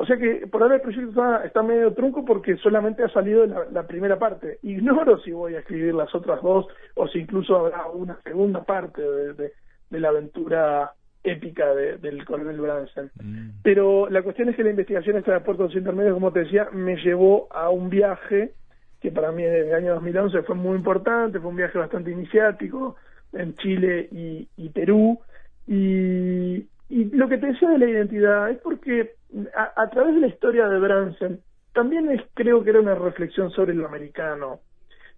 O 0.03 0.05
sea 0.05 0.17
que 0.17 0.49
por 0.49 0.61
ahora 0.61 0.75
el 0.75 0.81
proyecto 0.81 1.11
está, 1.11 1.45
está 1.45 1.63
medio 1.63 1.93
trunco 1.95 2.25
porque 2.25 2.57
solamente 2.57 3.05
ha 3.05 3.09
salido 3.11 3.47
la, 3.47 3.67
la, 3.71 3.87
primera 3.87 4.19
parte. 4.19 4.59
Ignoro 4.63 5.21
si 5.21 5.31
voy 5.31 5.55
a 5.55 5.61
escribir 5.61 5.95
las 5.95 6.13
otras 6.13 6.43
dos 6.43 6.67
o 6.97 7.07
si 7.07 7.21
incluso 7.21 7.55
habrá 7.55 7.87
una 7.87 8.21
segunda 8.23 8.65
parte 8.65 9.01
de, 9.01 9.35
de, 9.35 9.53
de 9.91 10.01
la 10.01 10.09
aventura 10.09 10.91
épica 11.23 11.73
de, 11.73 11.99
del 11.99 12.25
coronel 12.25 12.61
Branson. 12.61 13.13
Mm. 13.15 13.51
Pero 13.63 14.11
la 14.11 14.23
cuestión 14.23 14.49
es 14.49 14.57
que 14.57 14.65
la 14.65 14.71
investigación 14.71 15.19
esta 15.19 15.35
de 15.35 15.41
puertos 15.41 15.73
intermedios, 15.77 16.15
como 16.15 16.33
te 16.33 16.41
decía, 16.41 16.67
me 16.73 16.97
llevó 16.97 17.47
a 17.53 17.71
un 17.71 17.89
viaje 17.89 18.55
que 19.01 19.13
para 19.13 19.31
mí 19.31 19.45
desde 19.45 19.69
el 19.69 19.75
año 19.77 19.95
2011 19.95 20.43
fue 20.43 20.57
muy 20.57 20.79
importante, 20.79 21.39
fue 21.39 21.51
un 21.51 21.57
viaje 21.57 21.79
bastante 21.79 22.11
iniciático 22.11 22.97
en 23.35 23.55
Chile 23.55 24.09
y, 24.11 24.49
y 24.57 24.69
Perú. 24.71 25.21
Y, 25.69 26.72
y, 26.93 27.07
lo 27.07 27.27
que 27.27 27.39
te 27.39 27.47
decía 27.47 27.71
de 27.71 27.79
la 27.79 27.89
identidad 27.89 28.51
es 28.51 28.59
porque 28.59 29.15
a, 29.55 29.89
través 29.89 30.15
de 30.15 30.21
la 30.21 30.27
historia 30.27 30.69
de 30.69 30.79
Branson 30.79 31.41
también 31.73 32.11
es, 32.11 32.21
creo 32.35 32.63
que 32.63 32.69
era 32.69 32.81
una 32.81 32.95
reflexión 32.95 33.51
sobre 33.51 33.73
lo 33.73 33.87
americano. 33.87 34.61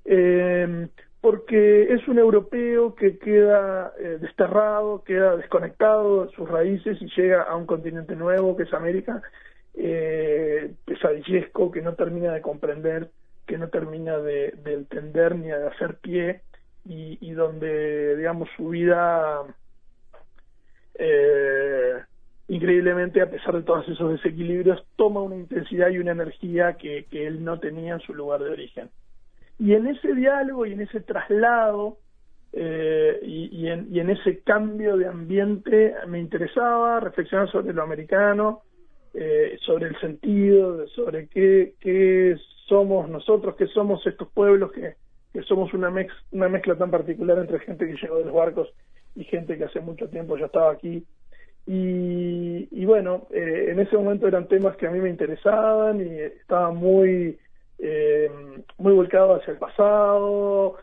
Eh, 0.05 0.87
porque 1.21 1.95
es 1.95 2.07
un 2.07 2.19
europeo 2.19 2.95
que 2.95 3.19
queda 3.19 3.93
eh, 3.99 4.19
desterrado, 4.21 5.03
queda 5.03 5.37
desconectado 5.37 6.27
de 6.27 6.33
sus 6.33 6.49
raíces 6.49 7.01
y 7.01 7.09
llega 7.17 7.43
a 7.43 7.57
un 7.57 7.67
continente 7.67 8.15
nuevo 8.15 8.57
que 8.57 8.65
es 8.65 8.73
América, 8.73 9.23
eh, 9.75 10.75
pesadillesco, 10.85 11.73
que 11.73 11.83
no 11.83 11.95
termina 11.95 12.35
de 12.35 12.43
comprender, 12.43 13.11
que 13.47 13.59
no 13.59 13.69
termina 13.69 14.19
de, 14.19 14.55
entender 14.67 15.35
ni 15.35 15.49
de 15.49 15.67
hacer 15.67 15.97
pie 15.97 16.43
y 16.87 17.31
donde, 17.31 18.15
digamos, 18.15 18.47
su 18.59 18.69
vida, 18.69 19.43
eh, 20.99 21.95
increíblemente, 22.49 23.21
a 23.21 23.31
pesar 23.31 23.55
de 23.55 23.63
todos 23.63 23.89
esos 23.89 24.13
desequilibrios, 24.13 24.85
toma 24.97 25.23
una 25.23 25.37
intensidad 25.37 25.91
y 25.91 25.99
una 25.99 26.13
energía 26.13 26.75
que, 26.75 27.07
que 27.11 27.27
él 27.27 27.45
no 27.45 27.59
tenía 27.59 27.95
en 27.95 28.01
su 28.01 28.15
lugar 28.15 28.43
de 28.43 28.51
origen. 28.51 28.91
Y 29.59 29.75
en 29.75 29.87
ese 29.87 30.15
diálogo 30.15 30.67
y 30.67 30.73
en 30.73 30.83
ese 30.83 31.01
traslado 31.01 31.99
eh, 32.57 33.19
y, 33.23 33.67
en, 33.67 33.89
y, 33.91 33.99
en, 33.99 34.11
ese 34.11 34.41
cambio 34.41 34.97
de 34.97 35.09
ambiente 35.09 35.95
me 36.07 36.21
interesaba 36.21 37.01
reflexionar 37.01 37.51
sobre 37.51 37.73
lo 37.73 37.83
americano, 37.83 38.63
eh, 39.13 39.59
sobre 39.63 39.89
el 39.89 39.99
sentido, 39.99 40.87
sobre 40.89 41.27
qué, 41.27 41.75
qué 41.81 42.37
somos 42.69 43.09
nosotros, 43.09 43.57
qué 43.57 43.67
somos 43.67 44.07
estos 44.07 44.29
pueblos, 44.29 44.71
que, 44.71 44.95
que 45.33 45.43
somos 45.43 45.75
una, 45.75 45.93
una 46.31 46.49
mezcla 46.49 46.77
tan 46.77 46.93
particular 46.93 47.39
entre 47.39 47.59
gente 47.59 47.87
que 47.87 47.97
llegó 47.97 48.19
de 48.19 48.27
los 48.27 48.35
barcos 48.35 48.73
y 49.15 49.25
gente 49.25 49.57
que 49.57 49.65
hace 49.65 49.81
mucho 49.81 50.09
tiempo 50.09 50.37
ya 50.37 50.47
estaba 50.47 50.73
aquí. 50.73 51.05
Y, 51.67 52.69
y 52.71 52.85
bueno, 52.85 53.27
eh, 53.31 53.69
en 53.71 53.81
ese 53.81 53.97
momento 53.97 54.29
eran 54.29 54.49
temas 54.49 54.77
que 54.77 54.87
a 54.87 54.91
mí 54.91 55.01
me 55.01 55.09
interesaban 55.09 56.01
y 56.01 56.19
estaba 56.19 56.71
muy 56.73 57.39
eh, 57.79 58.31
muy 58.79 58.93
volcado 58.93 59.37
hacia 59.37 59.53
el 59.53 59.59
pasado. 59.59 60.77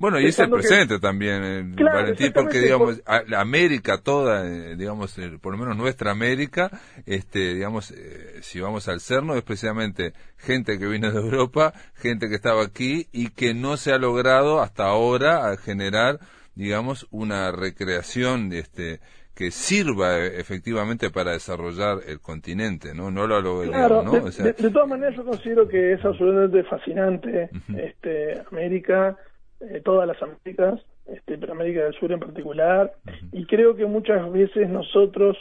Bueno, 0.00 0.18
y 0.18 0.24
es 0.24 0.38
el 0.38 0.48
presente 0.48 0.98
también, 0.98 1.44
eh, 1.44 1.84
Valentín, 1.84 2.32
porque 2.32 2.58
digamos, 2.58 3.02
la 3.26 3.42
América 3.42 3.98
toda, 3.98 4.46
eh, 4.46 4.74
digamos, 4.74 5.14
por 5.42 5.52
lo 5.52 5.58
menos 5.58 5.76
nuestra 5.76 6.10
América, 6.10 6.70
este, 7.04 7.52
digamos, 7.52 7.90
eh, 7.90 8.38
si 8.40 8.60
vamos 8.60 8.88
al 8.88 9.02
CERNO, 9.02 9.34
es 9.34 9.42
precisamente 9.42 10.14
gente 10.38 10.78
que 10.78 10.86
vino 10.86 11.12
de 11.12 11.20
Europa, 11.20 11.74
gente 11.96 12.30
que 12.30 12.34
estaba 12.34 12.62
aquí 12.62 13.08
y 13.12 13.28
que 13.28 13.52
no 13.52 13.76
se 13.76 13.92
ha 13.92 13.98
logrado 13.98 14.62
hasta 14.62 14.84
ahora 14.84 15.54
generar, 15.58 16.18
digamos, 16.54 17.06
una 17.10 17.52
recreación, 17.52 18.52
este, 18.52 19.00
que 19.34 19.50
sirva 19.50 20.18
eh, 20.18 20.38
efectivamente 20.38 21.10
para 21.10 21.32
desarrollar 21.32 22.00
el 22.06 22.20
continente, 22.20 22.94
¿no? 22.94 23.10
No 23.10 23.26
lo 23.26 23.40
¿no? 23.40 24.12
De, 24.12 24.52
todas 24.70 24.86
maneras 24.86 25.16
yo 25.16 25.24
considero 25.24 25.66
que 25.66 25.94
es 25.94 26.04
absolutamente 26.04 26.62
fascinante 26.64 27.48
este, 27.74 28.42
América, 28.50 29.16
eh, 29.60 29.80
todas 29.84 30.06
las 30.06 30.20
Américas, 30.22 30.80
este, 31.06 31.38
pero 31.38 31.52
América 31.52 31.84
del 31.84 31.94
Sur 31.94 32.12
en 32.12 32.20
particular, 32.20 32.92
y 33.32 33.46
creo 33.46 33.74
que 33.74 33.86
muchas 33.86 34.30
veces 34.30 34.68
nosotros 34.68 35.36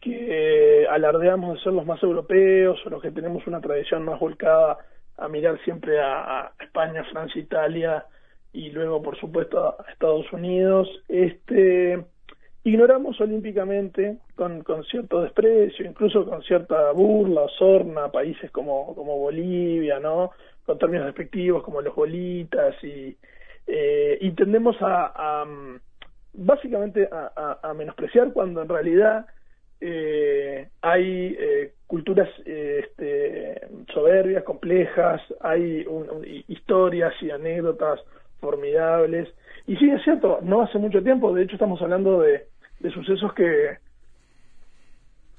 que 0.00 0.82
eh, 0.82 0.86
alardeamos 0.88 1.56
de 1.56 1.62
ser 1.62 1.72
los 1.72 1.84
más 1.84 2.02
europeos 2.02 2.78
o 2.86 2.88
los 2.90 3.02
que 3.02 3.10
tenemos 3.10 3.46
una 3.46 3.60
tradición 3.60 4.04
más 4.04 4.18
volcada 4.20 4.78
a 5.18 5.28
mirar 5.28 5.58
siempre 5.64 6.00
a, 6.00 6.40
a 6.40 6.52
España, 6.60 7.04
Francia, 7.12 7.40
Italia 7.40 8.06
y 8.56 8.70
luego 8.70 9.02
por 9.02 9.18
supuesto 9.20 9.58
a 9.58 9.90
Estados 9.92 10.32
Unidos, 10.32 10.88
este 11.08 12.02
ignoramos 12.64 13.20
olímpicamente 13.20 14.16
con, 14.34 14.62
con 14.62 14.82
cierto 14.84 15.22
desprecio, 15.22 15.84
incluso 15.84 16.24
con 16.24 16.42
cierta 16.42 16.90
burla 16.92 17.42
o 17.42 17.48
sorna 17.50 18.10
países 18.10 18.50
como, 18.50 18.94
como 18.94 19.18
Bolivia, 19.18 20.00
¿no? 20.00 20.30
Con 20.64 20.78
términos 20.78 21.06
despectivos 21.06 21.62
como 21.62 21.82
los 21.82 21.94
bolitas 21.94 22.74
y, 22.82 23.16
eh, 23.66 24.18
y 24.20 24.30
tendemos 24.32 24.76
a, 24.80 25.44
básicamente 26.32 27.08
a, 27.12 27.72
menospreciar 27.74 28.32
cuando 28.32 28.62
en 28.62 28.68
realidad 28.68 29.26
eh, 29.80 30.68
hay 30.80 31.36
eh, 31.38 31.74
culturas 31.86 32.28
eh, 32.46 32.84
este, 32.84 33.68
soberbias, 33.92 34.42
complejas, 34.44 35.20
hay 35.40 35.86
historias 36.48 37.12
y 37.20 37.30
anécdotas 37.30 38.00
formidables. 38.46 39.28
Y 39.66 39.76
sí, 39.76 39.90
es 39.90 40.02
cierto, 40.04 40.38
no 40.42 40.62
hace 40.62 40.78
mucho 40.78 41.02
tiempo, 41.02 41.34
de 41.34 41.42
hecho 41.42 41.56
estamos 41.56 41.82
hablando 41.82 42.20
de, 42.20 42.46
de 42.78 42.90
sucesos 42.92 43.32
que 43.34 43.78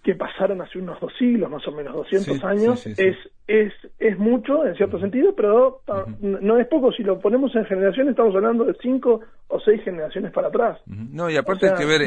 que 0.03 0.15
pasaron 0.15 0.61
hace 0.61 0.79
unos 0.79 0.99
dos 1.01 1.11
siglos, 1.19 1.49
más 1.49 1.67
o 1.67 1.71
menos 1.73 1.93
200 1.93 2.41
años, 2.45 2.87
es 2.87 3.17
es 3.47 3.73
es 3.99 4.17
mucho 4.19 4.65
en 4.65 4.75
cierto 4.75 4.99
sentido, 4.99 5.33
pero 5.35 5.81
no 6.21 6.59
es 6.59 6.67
poco. 6.67 6.91
Si 6.91 7.01
lo 7.01 7.19
ponemos 7.19 7.55
en 7.55 7.65
generaciones, 7.65 8.11
estamos 8.11 8.35
hablando 8.35 8.65
de 8.65 8.75
cinco 8.81 9.21
o 9.47 9.59
seis 9.59 9.81
generaciones 9.83 10.31
para 10.31 10.49
atrás. 10.49 10.79
No, 10.85 11.29
y 11.29 11.37
aparte 11.37 11.69
hay 11.69 11.77
que 11.77 11.85
ver 11.85 12.01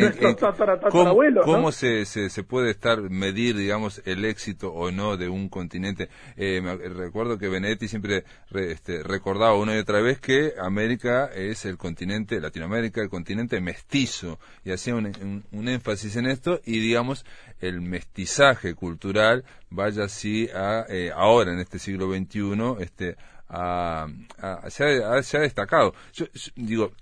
cómo, 1.43 1.73
se, 1.73 2.05
se, 2.05 2.45
puede 2.45 2.71
estar 2.71 3.01
medir, 3.11 3.57
digamos, 3.57 4.03
el 4.07 4.25
éxito 4.25 4.73
o 4.73 4.91
no 4.91 5.17
de 5.17 5.29
un 5.29 5.49
continente. 5.49 6.09
Eh, 6.37 6.61
me, 6.61 6.77
recuerdo 6.77 7.39
que 7.39 7.49
Benedetti 7.49 7.89
siempre 7.89 8.25
este, 8.55 9.03
recordaba 9.03 9.59
una 9.59 9.75
y 9.75 9.79
otra 9.79 10.01
vez 10.01 10.21
que 10.21 10.53
América 10.61 11.31
es 11.35 11.65
el 11.65 11.79
continente, 11.79 12.41
Latinoamérica, 12.41 13.01
el 13.01 13.09
continente 13.09 13.61
mestizo, 13.61 14.39
y 14.65 14.73
hacía 14.73 14.95
un, 14.95 15.11
un 15.51 15.69
énfasis 15.69 16.17
en 16.17 16.27
esto, 16.27 16.61
y 16.65 16.79
digamos, 16.79 17.25
el 17.61 17.81
mestizaje 17.81 18.75
cultural 18.75 19.45
vaya 19.71 20.05
así 20.05 20.49
a, 20.55 20.85
eh, 20.89 21.11
ahora 21.15 21.53
en 21.53 21.61
este 21.61 21.79
siglo 21.79 22.13
XXI, 22.13 22.77
este, 22.81 23.17
a, 23.49 24.07
se, 24.69 25.03
ha, 25.03 25.23
se, 25.23 25.37
ha, 25.37 25.41
destacado. 25.41 25.95
Yo, 26.13 26.27
digo, 26.57 26.93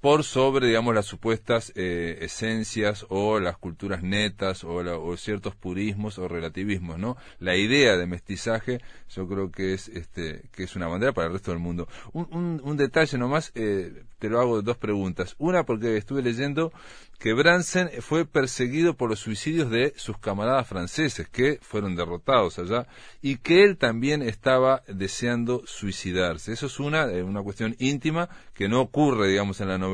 por 0.00 0.24
sobre, 0.24 0.66
digamos, 0.66 0.94
las 0.94 1.06
supuestas 1.06 1.72
eh, 1.76 2.18
esencias 2.22 3.04
o 3.10 3.38
las 3.38 3.58
culturas 3.58 4.02
netas 4.02 4.64
o, 4.64 4.76
o, 4.76 5.16
ciertos 5.16 5.54
purismos 5.54 6.18
o 6.18 6.26
relativismos, 6.26 6.98
¿no? 6.98 7.16
La 7.38 7.56
idea 7.56 7.96
de 7.96 8.06
mestizaje, 8.06 8.80
yo 9.14 9.28
creo 9.28 9.50
que 9.50 9.74
es, 9.74 9.88
este, 9.88 10.48
que 10.52 10.64
es 10.64 10.74
una 10.74 10.88
bandera 10.88 11.12
para 11.12 11.26
el 11.26 11.34
resto 11.34 11.50
del 11.50 11.60
mundo. 11.60 11.86
Un, 12.12 12.28
un, 12.30 12.60
un 12.64 12.76
detalle 12.76 13.18
nomás, 13.18 13.52
eh, 13.54 14.04
te 14.18 14.30
lo 14.30 14.40
hago 14.40 14.62
dos 14.62 14.78
preguntas. 14.78 15.34
Una, 15.38 15.64
porque 15.64 15.96
estuve 15.96 16.22
leyendo 16.22 16.72
que 17.18 17.34
Bransen 17.34 17.90
fue 18.00 18.24
perseguido 18.24 18.94
por 18.94 19.10
los 19.10 19.20
suicidios 19.20 19.70
de 19.70 19.92
sus 19.96 20.16
camaradas 20.16 20.66
franceses 20.66 21.28
que 21.28 21.58
fueron 21.60 21.94
derrotados 21.94 22.58
allá 22.58 22.86
y 23.20 23.36
que 23.36 23.62
él 23.62 23.76
también 23.76 24.22
estaba 24.22 24.82
deseando 24.88 25.62
suicidarse. 25.66 26.52
Eso 26.52 26.66
es 26.66 26.80
una, 26.80 27.04
eh, 27.12 27.22
una 27.22 27.42
cuestión 27.42 27.76
íntima 27.78 28.30
que 28.54 28.70
no 28.70 28.80
ocurre, 28.80 29.28
digamos, 29.28 29.60
en 29.60 29.68
la 29.68 29.76
novela. 29.76 29.89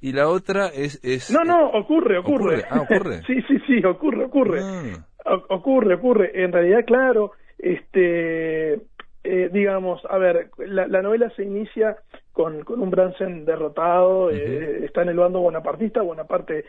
Y 0.00 0.12
la 0.12 0.28
otra 0.28 0.68
es... 0.68 1.02
es 1.04 1.30
no, 1.30 1.44
no, 1.44 1.70
ocurre, 1.70 2.18
ocurre. 2.18 2.64
Ah, 2.70 2.80
ocurre. 2.82 3.22
sí, 3.26 3.40
sí, 3.48 3.58
sí, 3.66 3.84
ocurre, 3.84 4.24
ocurre. 4.24 4.60
Ah. 4.62 5.40
ocurre, 5.50 5.94
ocurre. 5.94 6.44
En 6.44 6.52
realidad, 6.52 6.84
claro, 6.86 7.32
este... 7.58 8.80
Eh, 9.24 9.50
digamos, 9.52 10.00
a 10.08 10.16
ver, 10.16 10.50
la, 10.58 10.86
la 10.86 11.02
novela 11.02 11.28
se 11.36 11.42
inicia 11.42 11.96
con, 12.32 12.62
con 12.62 12.80
un 12.80 12.88
Bransen 12.88 13.44
derrotado, 13.44 14.30
eh, 14.30 14.84
está 14.84 15.02
en 15.02 15.08
el 15.08 15.16
bando 15.16 15.40
bonapartista, 15.40 16.00
Bonaparte 16.02 16.64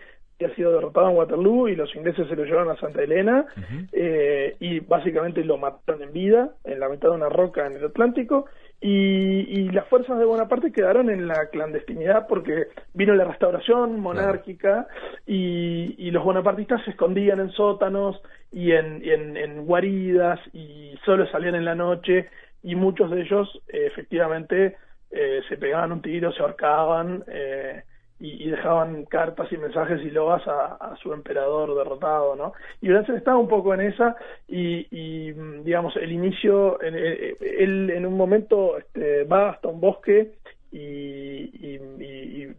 ha 0.46 0.56
sido 0.56 0.72
derrotado 0.72 1.10
en 1.10 1.18
Waterloo 1.18 1.68
y 1.68 1.76
los 1.76 1.94
ingleses 1.96 2.28
se 2.28 2.36
lo 2.36 2.46
llevaron 2.46 2.72
a 2.72 2.80
Santa 2.80 3.04
Elena 3.04 3.46
eh, 3.92 4.56
y 4.60 4.80
básicamente 4.80 5.44
lo 5.44 5.58
mataron 5.58 6.02
en 6.02 6.14
vida 6.14 6.52
en 6.64 6.80
la 6.80 6.90
mitad 6.90 7.10
de 7.10 7.16
una 7.16 7.30
roca 7.30 7.68
en 7.68 7.74
el 7.74 7.86
Atlántico 7.86 8.46
y, 8.82 9.60
y, 9.60 9.70
las 9.70 9.88
fuerzas 9.88 10.18
de 10.18 10.26
Bonaparte 10.26 10.72
quedaron 10.72 11.10
en 11.10 11.28
la 11.28 11.48
clandestinidad 11.48 12.28
porque 12.28 12.68
vino 12.94 13.14
la 13.14 13.26
restauración 13.26 14.00
monárquica 14.00 14.88
y, 15.28 15.96
y, 15.98 16.12
los 16.12 16.24
bonapartistas 16.24 16.84
se 16.86 16.92
escondían 16.92 17.42
en 17.42 17.52
sótanos 17.52 18.22
y 18.52 18.72
en, 18.72 19.02
en, 19.04 19.36
en 19.36 19.66
guaridas 19.66 20.40
y 20.54 20.98
solo 21.04 21.28
salían 21.28 21.56
en 21.56 21.66
la 21.66 21.76
noche 21.76 22.30
y 22.64 22.76
muchos 22.76 23.12
de 23.12 23.22
ellos 23.22 23.50
eh, 23.68 23.88
efectivamente 23.88 24.78
eh, 25.12 25.42
se 25.50 25.58
pegaban 25.58 25.92
un 25.92 26.02
tiro, 26.02 26.32
se 26.32 26.42
ahorcaban, 26.42 27.24
eh, 27.28 27.84
y, 28.20 28.50
dejaban 28.50 29.06
cartas 29.06 29.52
y 29.52 29.58
mensajes 29.58 30.02
y 30.02 30.12
loas 30.12 30.44
a, 30.48 30.96
su 31.02 31.14
emperador 31.14 31.76
derrotado, 31.76 32.36
¿no? 32.36 32.54
Y 32.82 32.90
Branson 32.90 33.16
estaba 33.16 33.38
un 33.38 33.48
poco 33.48 33.74
en 33.74 33.82
esa 33.82 34.16
y, 34.48 35.32
digamos, 35.64 35.96
el 35.96 36.12
inicio, 36.12 36.82
en, 36.82 36.96
eh, 36.98 37.36
él 37.40 37.90
en 37.90 38.06
un 38.06 38.18
momento 38.18 38.78
este, 38.78 39.24
va 39.24 39.52
hasta 39.52 39.70
un 39.70 39.80
bosque 39.80 40.34
y, 40.72 41.78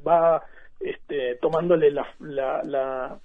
va 0.06 0.42
este, 0.80 1.34
tomándole 1.36 1.90
la, 1.90 2.06
la 2.20 2.62
la 2.62 3.18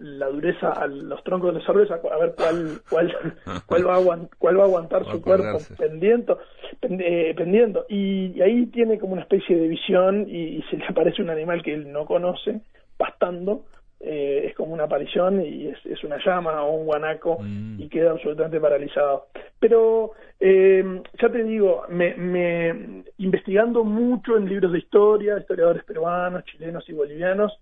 dureza 0.00 0.72
a 0.72 0.86
los 0.86 1.22
troncos 1.24 1.52
de 1.52 1.60
los 1.60 1.68
árboles 1.68 1.90
a, 1.90 1.96
ver 2.18 2.34
cuál 2.36 2.80
cuál 2.88 3.14
cuál 3.66 3.86
va 3.86 3.94
a 3.94 3.96
aguantar, 3.96 4.38
cuál 4.38 4.58
va 4.58 4.62
a 4.62 4.66
aguantar 4.66 5.04
su 5.04 5.20
cuerpo 5.20 5.58
pendiendo 5.76 6.38
eh, 6.82 7.34
pendiendo. 7.36 7.84
Y, 7.88 8.40
ahí 8.40 8.66
tiene 8.66 8.98
como 8.98 9.12
una 9.12 9.22
especie 9.22 9.56
de 9.56 9.68
visión 9.68 10.26
y, 10.28 10.62
se 10.70 10.76
le 10.76 10.86
aparece 10.86 11.22
un 11.22 11.30
animal 11.30 11.62
que 11.62 11.74
él 11.74 11.92
no 11.92 12.06
conoce 12.06 12.60
pastando 12.96 13.64
eh, 14.02 14.46
es 14.46 14.54
como 14.56 14.72
una 14.72 14.84
aparición 14.84 15.44
y 15.44 15.66
es, 15.66 15.78
es 15.84 16.02
una 16.04 16.16
llama 16.24 16.62
o 16.62 16.72
un 16.72 16.86
guanaco 16.86 17.38
mm. 17.38 17.82
y 17.82 17.88
queda 17.90 18.12
absolutamente 18.12 18.58
paralizado. 18.58 19.26
Pero 19.58 20.12
eh, 20.38 21.02
ya 21.20 21.28
te 21.28 21.44
digo 21.44 21.84
me, 21.90 22.14
me 22.14 23.04
investigando 23.18 23.84
mucho 23.84 24.38
en 24.38 24.48
libros 24.48 24.72
de 24.72 24.78
historia 24.78 25.38
historiadores 25.38 25.84
peruanos 25.84 26.44
chilenos 26.44 26.88
y 26.88 26.94
bolivianos 26.94 27.52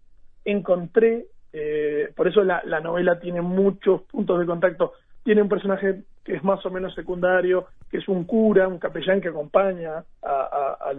encontré 0.45 1.27
eh, 1.53 2.11
por 2.15 2.29
eso 2.29 2.43
la, 2.45 2.63
novela 2.81 3.19
tiene 3.19 3.41
muchos 3.41 4.03
puntos 4.03 4.39
de 4.39 4.47
contacto. 4.47 4.93
Tiene 5.23 5.43
un 5.43 5.49
personaje 5.49 6.03
que 6.25 6.35
es 6.35 6.45
más 6.45 6.65
o 6.65 6.71
menos 6.71 6.95
secundario, 6.95 7.67
que 7.91 7.99
es 7.99 8.09
un 8.09 8.25
cura, 8.25 8.69
un 8.69 8.79
capellán 8.79 9.21
que 9.21 9.29
acompaña 9.29 10.05
a, 10.23 10.93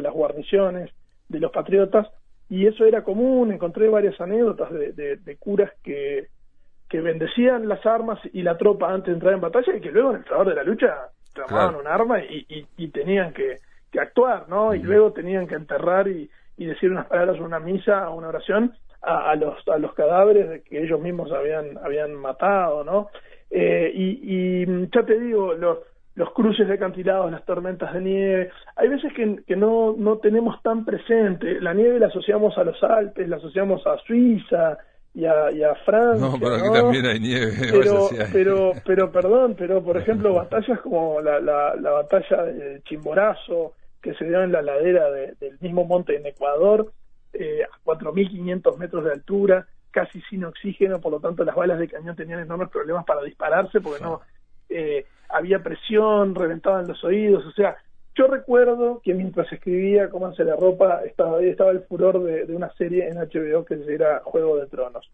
las, 0.00 0.12
guarniciones 0.12 0.90
de 1.28 1.40
los 1.40 1.52
patriotas, 1.52 2.08
y 2.48 2.66
eso 2.66 2.84
era 2.84 3.02
común. 3.02 3.52
Encontré 3.52 3.88
varias 3.88 4.20
anécdotas 4.20 4.70
de, 4.72 5.36
curas 5.38 5.70
que, 5.82 6.28
que 6.88 7.00
bendecían 7.00 7.68
las 7.68 7.84
armas 7.86 8.18
y 8.32 8.42
la 8.42 8.56
tropa 8.56 8.92
antes 8.92 9.06
de 9.06 9.12
entrar 9.14 9.34
en 9.34 9.40
batalla 9.40 9.76
y 9.76 9.80
que 9.80 9.92
luego 9.92 10.10
en 10.10 10.16
el 10.16 10.24
trabajo 10.24 10.50
de 10.50 10.56
la 10.56 10.64
lucha 10.64 11.08
tomaban 11.32 11.76
un 11.76 11.86
arma 11.86 12.20
y, 12.20 12.88
tenían 12.88 13.32
que, 13.32 13.58
actuar, 13.98 14.48
¿no? 14.48 14.74
Y 14.74 14.82
luego 14.82 15.12
tenían 15.12 15.46
que 15.46 15.54
enterrar 15.54 16.08
y, 16.08 16.30
y 16.56 16.66
decir 16.66 16.90
unas 16.90 17.06
palabras, 17.06 17.40
una 17.40 17.58
misa, 17.58 18.10
una 18.10 18.28
oración, 18.28 18.74
a, 19.00 19.34
los, 19.36 19.56
a 19.68 19.78
los 19.78 19.94
cadáveres 19.94 20.62
que 20.64 20.82
ellos 20.82 21.00
mismos 21.00 21.30
habían, 21.32 21.78
habían 21.78 22.14
matado, 22.14 22.84
¿no? 22.84 23.08
Eh, 23.50 23.90
y, 23.94 24.62
y, 24.62 24.66
ya 24.92 25.02
te 25.04 25.18
digo, 25.18 25.54
los, 25.54 25.78
los 26.14 26.32
cruces 26.32 26.66
de 26.68 26.74
acantilados, 26.74 27.30
las 27.30 27.44
tormentas 27.44 27.94
de 27.94 28.00
nieve, 28.00 28.50
hay 28.76 28.88
veces 28.88 29.12
que, 29.14 29.40
que 29.46 29.56
no, 29.56 29.94
no 29.96 30.18
tenemos 30.18 30.60
tan 30.62 30.84
presente, 30.84 31.60
la 31.60 31.72
nieve 31.74 31.98
la 31.98 32.08
asociamos 32.08 32.58
a 32.58 32.64
los 32.64 32.82
Alpes, 32.82 33.28
la 33.28 33.36
asociamos 33.36 33.86
a 33.86 33.96
Suiza, 33.98 34.78
y 35.14 35.24
a, 35.24 35.50
y 35.50 35.62
a 35.62 35.74
Francia. 35.84 36.28
No, 36.28 36.38
pero 36.38 36.54
aquí 36.54 36.72
también 36.72 37.06
hay 37.06 37.18
nieve. 37.18 37.52
Pero, 37.72 38.08
pero, 38.32 38.72
pero, 38.84 39.10
perdón, 39.10 39.56
pero 39.58 39.82
por 39.82 39.96
ejemplo, 39.96 40.34
batallas 40.34 40.80
como 40.80 41.20
la, 41.20 41.40
la, 41.40 41.74
la 41.74 41.90
batalla 41.90 42.44
de 42.44 42.82
Chimborazo, 42.82 43.74
que 44.00 44.14
se 44.14 44.26
dio 44.26 44.42
en 44.42 44.52
la 44.52 44.62
ladera 44.62 45.10
del 45.10 45.58
mismo 45.60 45.84
monte 45.84 46.16
en 46.16 46.26
Ecuador, 46.26 46.92
eh, 47.32 47.62
a 47.62 47.84
4.500 47.84 48.76
metros 48.78 49.04
de 49.04 49.12
altura, 49.12 49.66
casi 49.90 50.20
sin 50.22 50.44
oxígeno, 50.44 51.00
por 51.00 51.12
lo 51.12 51.20
tanto 51.20 51.44
las 51.44 51.56
balas 51.56 51.78
de 51.78 51.88
cañón 51.88 52.16
tenían 52.16 52.40
enormes 52.40 52.68
problemas 52.68 53.04
para 53.04 53.22
dispararse 53.22 53.80
porque 53.80 54.02
no 54.02 54.20
eh, 54.68 55.06
había 55.28 55.62
presión, 55.62 56.34
reventaban 56.34 56.86
los 56.86 57.02
oídos, 57.04 57.44
o 57.46 57.52
sea, 57.52 57.76
yo 58.18 58.26
recuerdo 58.26 59.00
que 59.04 59.14
mientras 59.14 59.50
escribía 59.52 60.10
Cómo 60.10 60.26
hace 60.26 60.42
la 60.42 60.56
ropa 60.56 61.02
estaba, 61.04 61.40
estaba 61.40 61.70
el 61.70 61.82
furor 61.82 62.20
de, 62.24 62.52
una 62.52 62.68
serie 62.74 63.06
en 63.06 63.16
HBO 63.16 63.64
que 63.64 63.78
era 63.88 64.22
Juego 64.24 64.56
de 64.56 64.66
Tronos. 64.66 65.08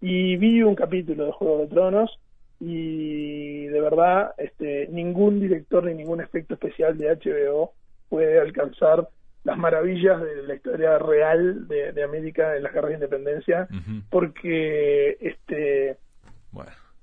Y 0.00 0.36
vi 0.36 0.60
un 0.64 0.74
capítulo 0.74 1.26
de 1.26 1.32
Juego 1.32 1.58
de 1.58 1.68
Tronos 1.68 2.18
y 2.58 3.66
de 3.66 3.80
verdad 3.80 4.32
este, 4.36 4.88
ningún 4.88 5.38
director 5.38 5.84
ni 5.84 5.94
ningún 5.94 6.20
efecto 6.20 6.54
especial 6.54 6.98
de 6.98 7.14
HBO 7.14 7.72
puede 8.08 8.40
alcanzar 8.40 9.08
las 9.44 9.58
maravillas 9.58 10.20
de 10.20 10.42
la 10.42 10.54
historia 10.54 10.98
real 10.98 11.68
de, 11.68 12.02
América 12.02 12.56
en 12.56 12.62
las 12.62 12.72
guerras 12.72 12.90
de 12.90 12.94
independencia, 12.94 13.68
porque 14.10 15.16
este 15.20 15.98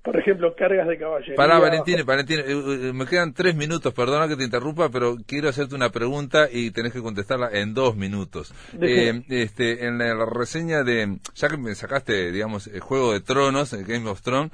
por 0.04 0.17
ejemplo, 0.17 0.56
cargas 0.56 0.88
de 0.88 0.97
caballería. 0.97 1.36
Pará, 1.36 1.60
Valentín, 1.60 2.04
Valentín, 2.04 2.39
eh, 2.39 2.45
eh, 2.47 2.91
me 2.91 3.06
quedan 3.06 3.34
tres 3.34 3.56
minutos, 3.56 3.93
perdona 3.93 4.27
que 4.27 4.36
te 4.36 4.43
interrumpa, 4.43 4.89
pero 4.89 5.15
quiero 5.27 5.47
hacerte 5.47 5.75
una 5.75 5.91
pregunta 5.91 6.47
y 6.51 6.71
tenés 6.71 6.91
que 6.91 7.01
contestarla 7.01 7.49
en 7.51 7.75
dos 7.75 7.95
minutos. 7.95 8.51
Eh, 8.82 9.21
este, 9.30 9.86
en 9.86 9.99
la, 9.99 10.25
reseña 10.25 10.84
de, 10.84 11.19
ya 11.36 11.49
que 11.49 11.58
me 11.58 11.75
sacaste, 11.75 12.32
digamos, 12.32 12.65
el 12.65 12.80
Juego 12.80 13.13
de 13.13 13.19
Tronos, 13.19 13.73
el 13.73 13.86
Game 13.86 14.10
of 14.10 14.23
Thrones, 14.23 14.51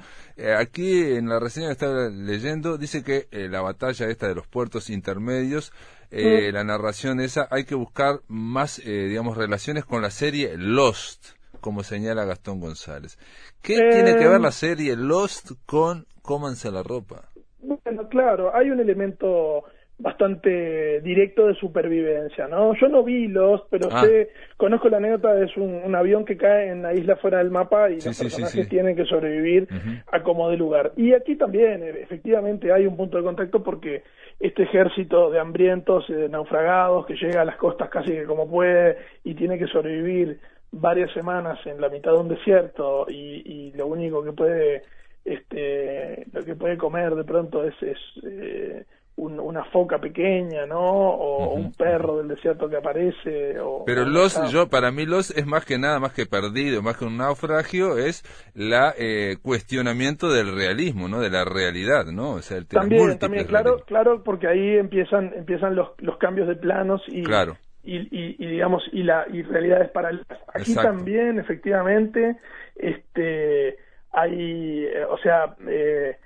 aquí 0.58 1.02
en 1.02 1.30
la 1.30 1.40
reseña 1.40 1.68
que 1.68 1.72
estaba 1.72 2.10
leyendo, 2.10 2.76
dice 2.76 3.02
que 3.02 3.26
la 3.48 3.62
batalla 3.62 4.06
esta 4.08 4.28
de 4.28 4.34
los 4.34 4.46
puertos 4.46 4.90
intermedios, 4.90 5.72
la 6.10 6.64
narración 6.64 7.20
esa, 7.20 7.48
hay 7.50 7.64
que 7.64 7.74
buscar 7.74 8.20
más, 8.28 8.82
digamos, 8.84 9.36
relaciones 9.36 9.84
con 9.84 10.02
la 10.02 10.10
serie 10.10 10.56
Lost 10.56 11.38
como 11.60 11.82
señala 11.82 12.24
Gastón 12.24 12.60
González. 12.60 13.18
¿Qué 13.62 13.74
tiene 13.74 14.16
que 14.16 14.28
ver 14.28 14.40
la 14.40 14.48
eh, 14.48 14.52
serie 14.52 14.96
Lost 14.96 15.52
con 15.66 16.06
Cómanse 16.22 16.70
la 16.70 16.82
ropa? 16.82 17.28
Bueno, 17.60 18.08
claro, 18.08 18.54
hay 18.54 18.70
un 18.70 18.80
elemento 18.80 19.64
bastante 19.98 21.00
directo 21.00 21.48
de 21.48 21.54
supervivencia, 21.54 22.46
¿no? 22.46 22.72
Yo 22.74 22.88
no 22.88 23.02
vi 23.02 23.26
Lost, 23.26 23.66
pero 23.68 23.88
ah. 23.90 24.02
sé, 24.02 24.30
conozco 24.56 24.88
la 24.88 24.98
anécdota, 24.98 25.42
es 25.42 25.56
un, 25.56 25.94
avión 25.94 26.24
que 26.24 26.36
cae 26.36 26.68
en 26.68 26.82
la 26.82 26.94
isla 26.94 27.16
fuera 27.16 27.38
del 27.38 27.50
mapa 27.50 27.90
y 27.90 27.94
los 27.94 28.18
personajes 28.18 28.68
tienen 28.68 28.94
que 28.94 29.04
sobrevivir 29.04 29.66
a 30.12 30.22
como 30.22 30.50
de 30.50 30.56
lugar. 30.56 30.92
Y 30.96 31.14
aquí 31.14 31.34
también, 31.34 31.82
e, 31.82 31.90
efectivamente, 32.00 32.72
hay 32.72 32.86
un 32.86 32.96
punto 32.96 33.16
de 33.16 33.24
contacto 33.24 33.62
porque 33.64 34.04
este 34.38 34.62
ejército 34.62 35.30
de 35.30 35.40
hambrientos, 35.40 36.06
de 36.06 36.28
naufragados, 36.28 37.04
que 37.06 37.14
llega 37.14 37.42
a 37.42 37.44
las 37.44 37.56
costas 37.56 37.90
casi 37.90 38.12
que 38.12 38.24
como 38.24 38.48
puede 38.48 38.98
y 39.24 39.34
tiene 39.34 39.58
que 39.58 39.66
sobrevivir 39.66 40.38
varias 40.70 41.12
semanas 41.12 41.58
en 41.66 41.80
la 41.80 41.88
mitad 41.88 42.12
de 42.12 42.18
un 42.18 42.28
desierto 42.28 43.06
y, 43.08 43.42
y 43.44 43.72
lo 43.72 43.86
único 43.86 44.22
que 44.22 44.32
puede 44.32 44.82
este 45.24 46.26
lo 46.32 46.44
que 46.44 46.54
puede 46.54 46.76
comer 46.76 47.14
de 47.14 47.24
pronto 47.24 47.64
es, 47.64 47.74
es 47.82 47.98
eh, 48.22 48.84
una 49.18 49.64
foca 49.64 49.98
pequeña, 49.98 50.66
¿no? 50.66 50.80
O 50.80 51.54
un 51.54 51.72
perro 51.72 52.18
del 52.18 52.28
desierto 52.28 52.68
que 52.68 52.76
aparece. 52.76 53.58
O, 53.60 53.84
Pero 53.84 54.04
los, 54.04 54.50
yo, 54.50 54.68
para 54.68 54.90
mí 54.90 55.06
los 55.06 55.30
es 55.30 55.46
más 55.46 55.64
que 55.64 55.78
nada, 55.78 55.98
más 55.98 56.12
que 56.12 56.26
perdido, 56.26 56.82
más 56.82 56.96
que 56.96 57.04
un 57.04 57.16
naufragio, 57.16 57.98
es 57.98 58.22
la 58.54 58.94
eh, 58.96 59.36
cuestionamiento 59.42 60.32
del 60.32 60.54
realismo, 60.54 61.08
¿no? 61.08 61.20
De 61.20 61.30
la 61.30 61.44
realidad, 61.44 62.06
¿no? 62.06 62.32
O 62.32 62.42
sea, 62.42 62.58
el 62.58 62.66
también, 62.66 63.18
también, 63.18 63.46
claro, 63.46 63.80
claro, 63.86 64.22
porque 64.22 64.46
ahí 64.46 64.76
empiezan, 64.76 65.32
empiezan 65.34 65.74
los, 65.74 65.88
los 65.98 66.16
cambios 66.18 66.48
de 66.48 66.56
planos 66.56 67.02
y, 67.08 67.24
claro 67.24 67.56
y, 67.88 68.46
digamos 68.46 68.82
y 68.92 69.02
la 69.02 69.26
y 69.32 69.42
realidades 69.42 69.90
paralelas 69.90 70.26
aquí 70.52 70.74
también 70.74 71.38
efectivamente 71.38 72.36
este 72.76 73.76
hay 74.12 74.84
eh, 74.84 75.04
o 75.08 75.16
sea 75.18 75.54
eh, 75.66 76.16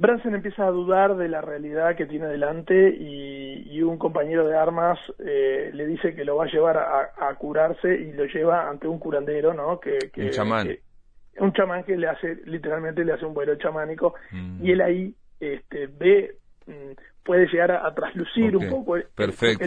Branson 0.00 0.34
empieza 0.34 0.66
a 0.66 0.70
dudar 0.70 1.14
de 1.14 1.28
la 1.28 1.42
realidad 1.42 1.94
que 1.94 2.06
tiene 2.06 2.26
delante 2.26 2.88
y, 2.88 3.82
un 3.82 3.98
compañero 3.98 4.46
de 4.46 4.56
armas 4.56 4.98
eh, 5.18 5.70
le 5.72 5.86
dice 5.86 6.14
que 6.14 6.24
lo 6.24 6.36
va 6.36 6.44
a 6.44 6.50
llevar 6.50 6.76
a, 6.76 7.34
curarse 7.36 7.92
y 7.92 8.12
lo 8.12 8.24
lleva 8.26 8.68
ante 8.68 8.86
un 8.86 8.98
curandero, 8.98 9.54
¿no? 9.54 9.80
Que, 9.80 9.98
un 10.16 10.30
chamán. 10.30 10.68
un 11.38 11.52
chamán 11.52 11.82
que 11.84 11.96
le 11.96 12.06
hace, 12.06 12.36
literalmente 12.44 13.04
le 13.04 13.14
hace 13.14 13.24
un 13.24 13.32
vuelo 13.32 13.54
chamánico 13.56 14.14
mm. 14.30 14.64
y 14.64 14.70
él 14.70 14.80
ahí 14.82 15.14
este, 15.40 15.86
ve, 15.86 16.36
mm, 16.66 16.92
puede 17.24 17.46
llegar 17.46 17.72
a, 17.72 17.94
traslucir 17.94 18.56
un 18.56 18.68
poco. 18.68 18.96
Perfecto 19.14 19.64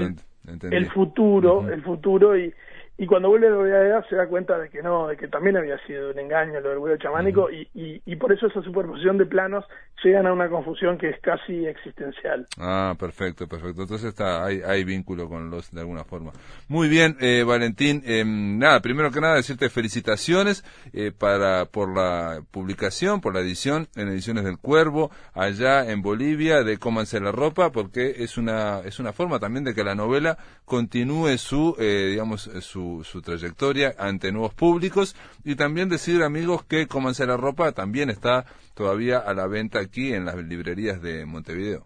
el 0.72 0.92
futuro, 0.92 1.70
el 1.70 1.82
futuro 1.82 2.38
y, 2.38 2.54
y 2.96 3.08
cuando 3.08 3.30
vuelve 3.30 3.48
a 3.48 3.50
la 3.50 3.64
realidad 3.64 4.06
se 4.08 4.16
da 4.16 4.28
cuenta 4.28 4.58
de 4.60 4.70
que 4.70 4.84
no, 4.84 5.08
de 5.08 5.18
que 5.18 5.28
también 5.28 5.58
había 5.58 5.78
sido 5.88 6.12
un 6.12 6.20
engaño 6.20 6.62
lo 6.62 6.70
del 6.70 6.78
vuelo 6.78 6.98
chamánico 6.98 7.50
y, 7.50 7.68
y, 7.74 8.02
y, 8.06 8.16
por 8.18 8.32
eso 8.32 8.46
esa 8.46 8.62
superposición 8.62 9.18
de 9.18 9.26
planos 9.26 9.66
llegan 10.04 10.28
a 10.28 10.34
una 10.34 10.48
confusión 10.48 10.98
que 10.98 11.10
es 11.10 11.20
casi 11.22 11.66
existencial. 11.66 12.46
Ah, 12.60 12.94
perfecto, 13.00 13.48
perfecto. 13.48 13.82
Entonces 13.82 14.10
está, 14.10 14.46
hay, 14.46 14.62
hay 14.62 14.84
vínculo 14.84 15.28
con 15.28 15.50
los 15.50 15.72
de 15.72 15.82
alguna 15.82 16.04
forma. 16.04 16.34
Muy 16.68 16.88
bien, 16.88 17.18
eh, 17.20 17.44
Valentín. 17.44 18.04
Eh, 18.06 18.24
nada, 18.26 18.80
primero 18.82 19.12
que 19.12 19.22
nada 19.22 19.36
decirte 19.36 19.70
felicitaciones 19.70 20.64
eh, 20.94 21.12
para 21.12 21.66
por 21.66 21.96
la 21.96 22.42
publicación, 22.52 23.22
por 23.22 23.34
la 23.34 23.40
edición 23.40 23.88
en 23.96 24.10
Ediciones 24.10 24.44
del 24.44 24.60
Cuervo 24.60 25.10
allá 25.34 25.90
en 25.90 26.04
Bolivia 26.04 26.64
de 26.64 26.78
Cómanse 26.78 27.20
la 27.20 27.32
ropa, 27.32 27.72
porque 27.72 28.16
es 28.18 28.38
una 28.38 28.82
es 28.82 29.00
una 29.00 29.14
forma 29.14 29.40
también 29.40 29.64
de 29.64 29.74
que 29.74 29.84
la 29.84 29.96
novela 29.96 30.38
continúe 30.66 31.38
su 31.38 31.76
eh, 31.80 32.10
digamos 32.12 32.44
su 32.62 32.83
su, 33.04 33.22
trayectoria 33.22 33.94
ante 33.98 34.32
nuevos 34.32 34.54
públicos 34.54 35.16
y 35.44 35.56
también 35.56 35.90
decir 35.90 36.24
amigos 36.24 36.64
que 36.64 36.88
Comanse 36.88 37.26
la 37.26 37.38
Ropa 37.38 37.72
también 37.72 38.10
está 38.10 38.46
todavía 38.76 39.20
a 39.20 39.34
la 39.34 39.48
venta 39.48 39.80
aquí 39.80 40.14
en 40.14 40.26
las 40.26 40.36
librerías 40.36 41.02
de 41.02 41.26
Montevideo. 41.26 41.86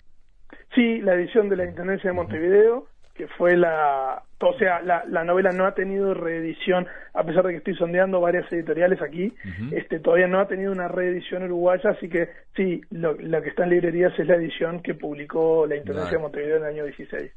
Sí, 0.75 0.99
la 1.01 1.15
edición 1.15 1.49
de 1.49 1.55
la 1.57 1.65
Intendencia 1.65 2.09
de 2.09 2.15
Montevideo, 2.15 2.87
que 3.15 3.27
fue 3.27 3.57
la, 3.57 4.21
o 4.39 4.57
sea, 4.59 4.81
la, 4.81 5.03
la, 5.07 5.23
novela 5.23 5.51
no 5.51 5.65
ha 5.65 5.73
tenido 5.73 6.13
reedición, 6.13 6.85
a 7.13 7.23
pesar 7.23 7.43
de 7.45 7.53
que 7.53 7.57
estoy 7.57 7.75
sondeando 7.75 8.21
varias 8.21 8.51
editoriales 8.51 9.01
aquí, 9.01 9.33
este, 9.71 9.99
todavía 9.99 10.27
no 10.27 10.39
ha 10.39 10.47
tenido 10.47 10.71
una 10.71 10.87
reedición 10.87 11.43
uruguaya, 11.43 11.89
así 11.89 12.07
que 12.07 12.29
sí, 12.55 12.81
lo, 12.91 13.17
que 13.17 13.49
está 13.49 13.63
en 13.63 13.71
librerías 13.71 14.13
es 14.19 14.27
la 14.27 14.35
edición 14.35 14.81
que 14.83 14.93
publicó 14.93 15.65
la 15.65 15.77
Intendencia 15.77 16.17
de 16.17 16.21
Montevideo 16.21 16.57
en 16.57 16.63
el 16.63 16.69
año 16.69 16.83
16. 16.85 17.31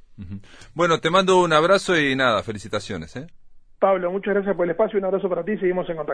Bueno, 0.74 1.00
te 1.00 1.08
mando 1.08 1.40
un 1.42 1.54
abrazo 1.54 1.98
y 1.98 2.14
nada, 2.14 2.42
felicitaciones. 2.42 3.16
¿eh? 3.16 3.26
Pablo, 3.80 4.12
muchas 4.12 4.34
gracias 4.34 4.54
por 4.54 4.66
el 4.66 4.72
espacio, 4.72 4.98
un 4.98 5.06
abrazo 5.06 5.28
para 5.28 5.42
ti, 5.42 5.56
seguimos 5.56 5.88
en 5.88 5.96
contacto. 5.96 6.08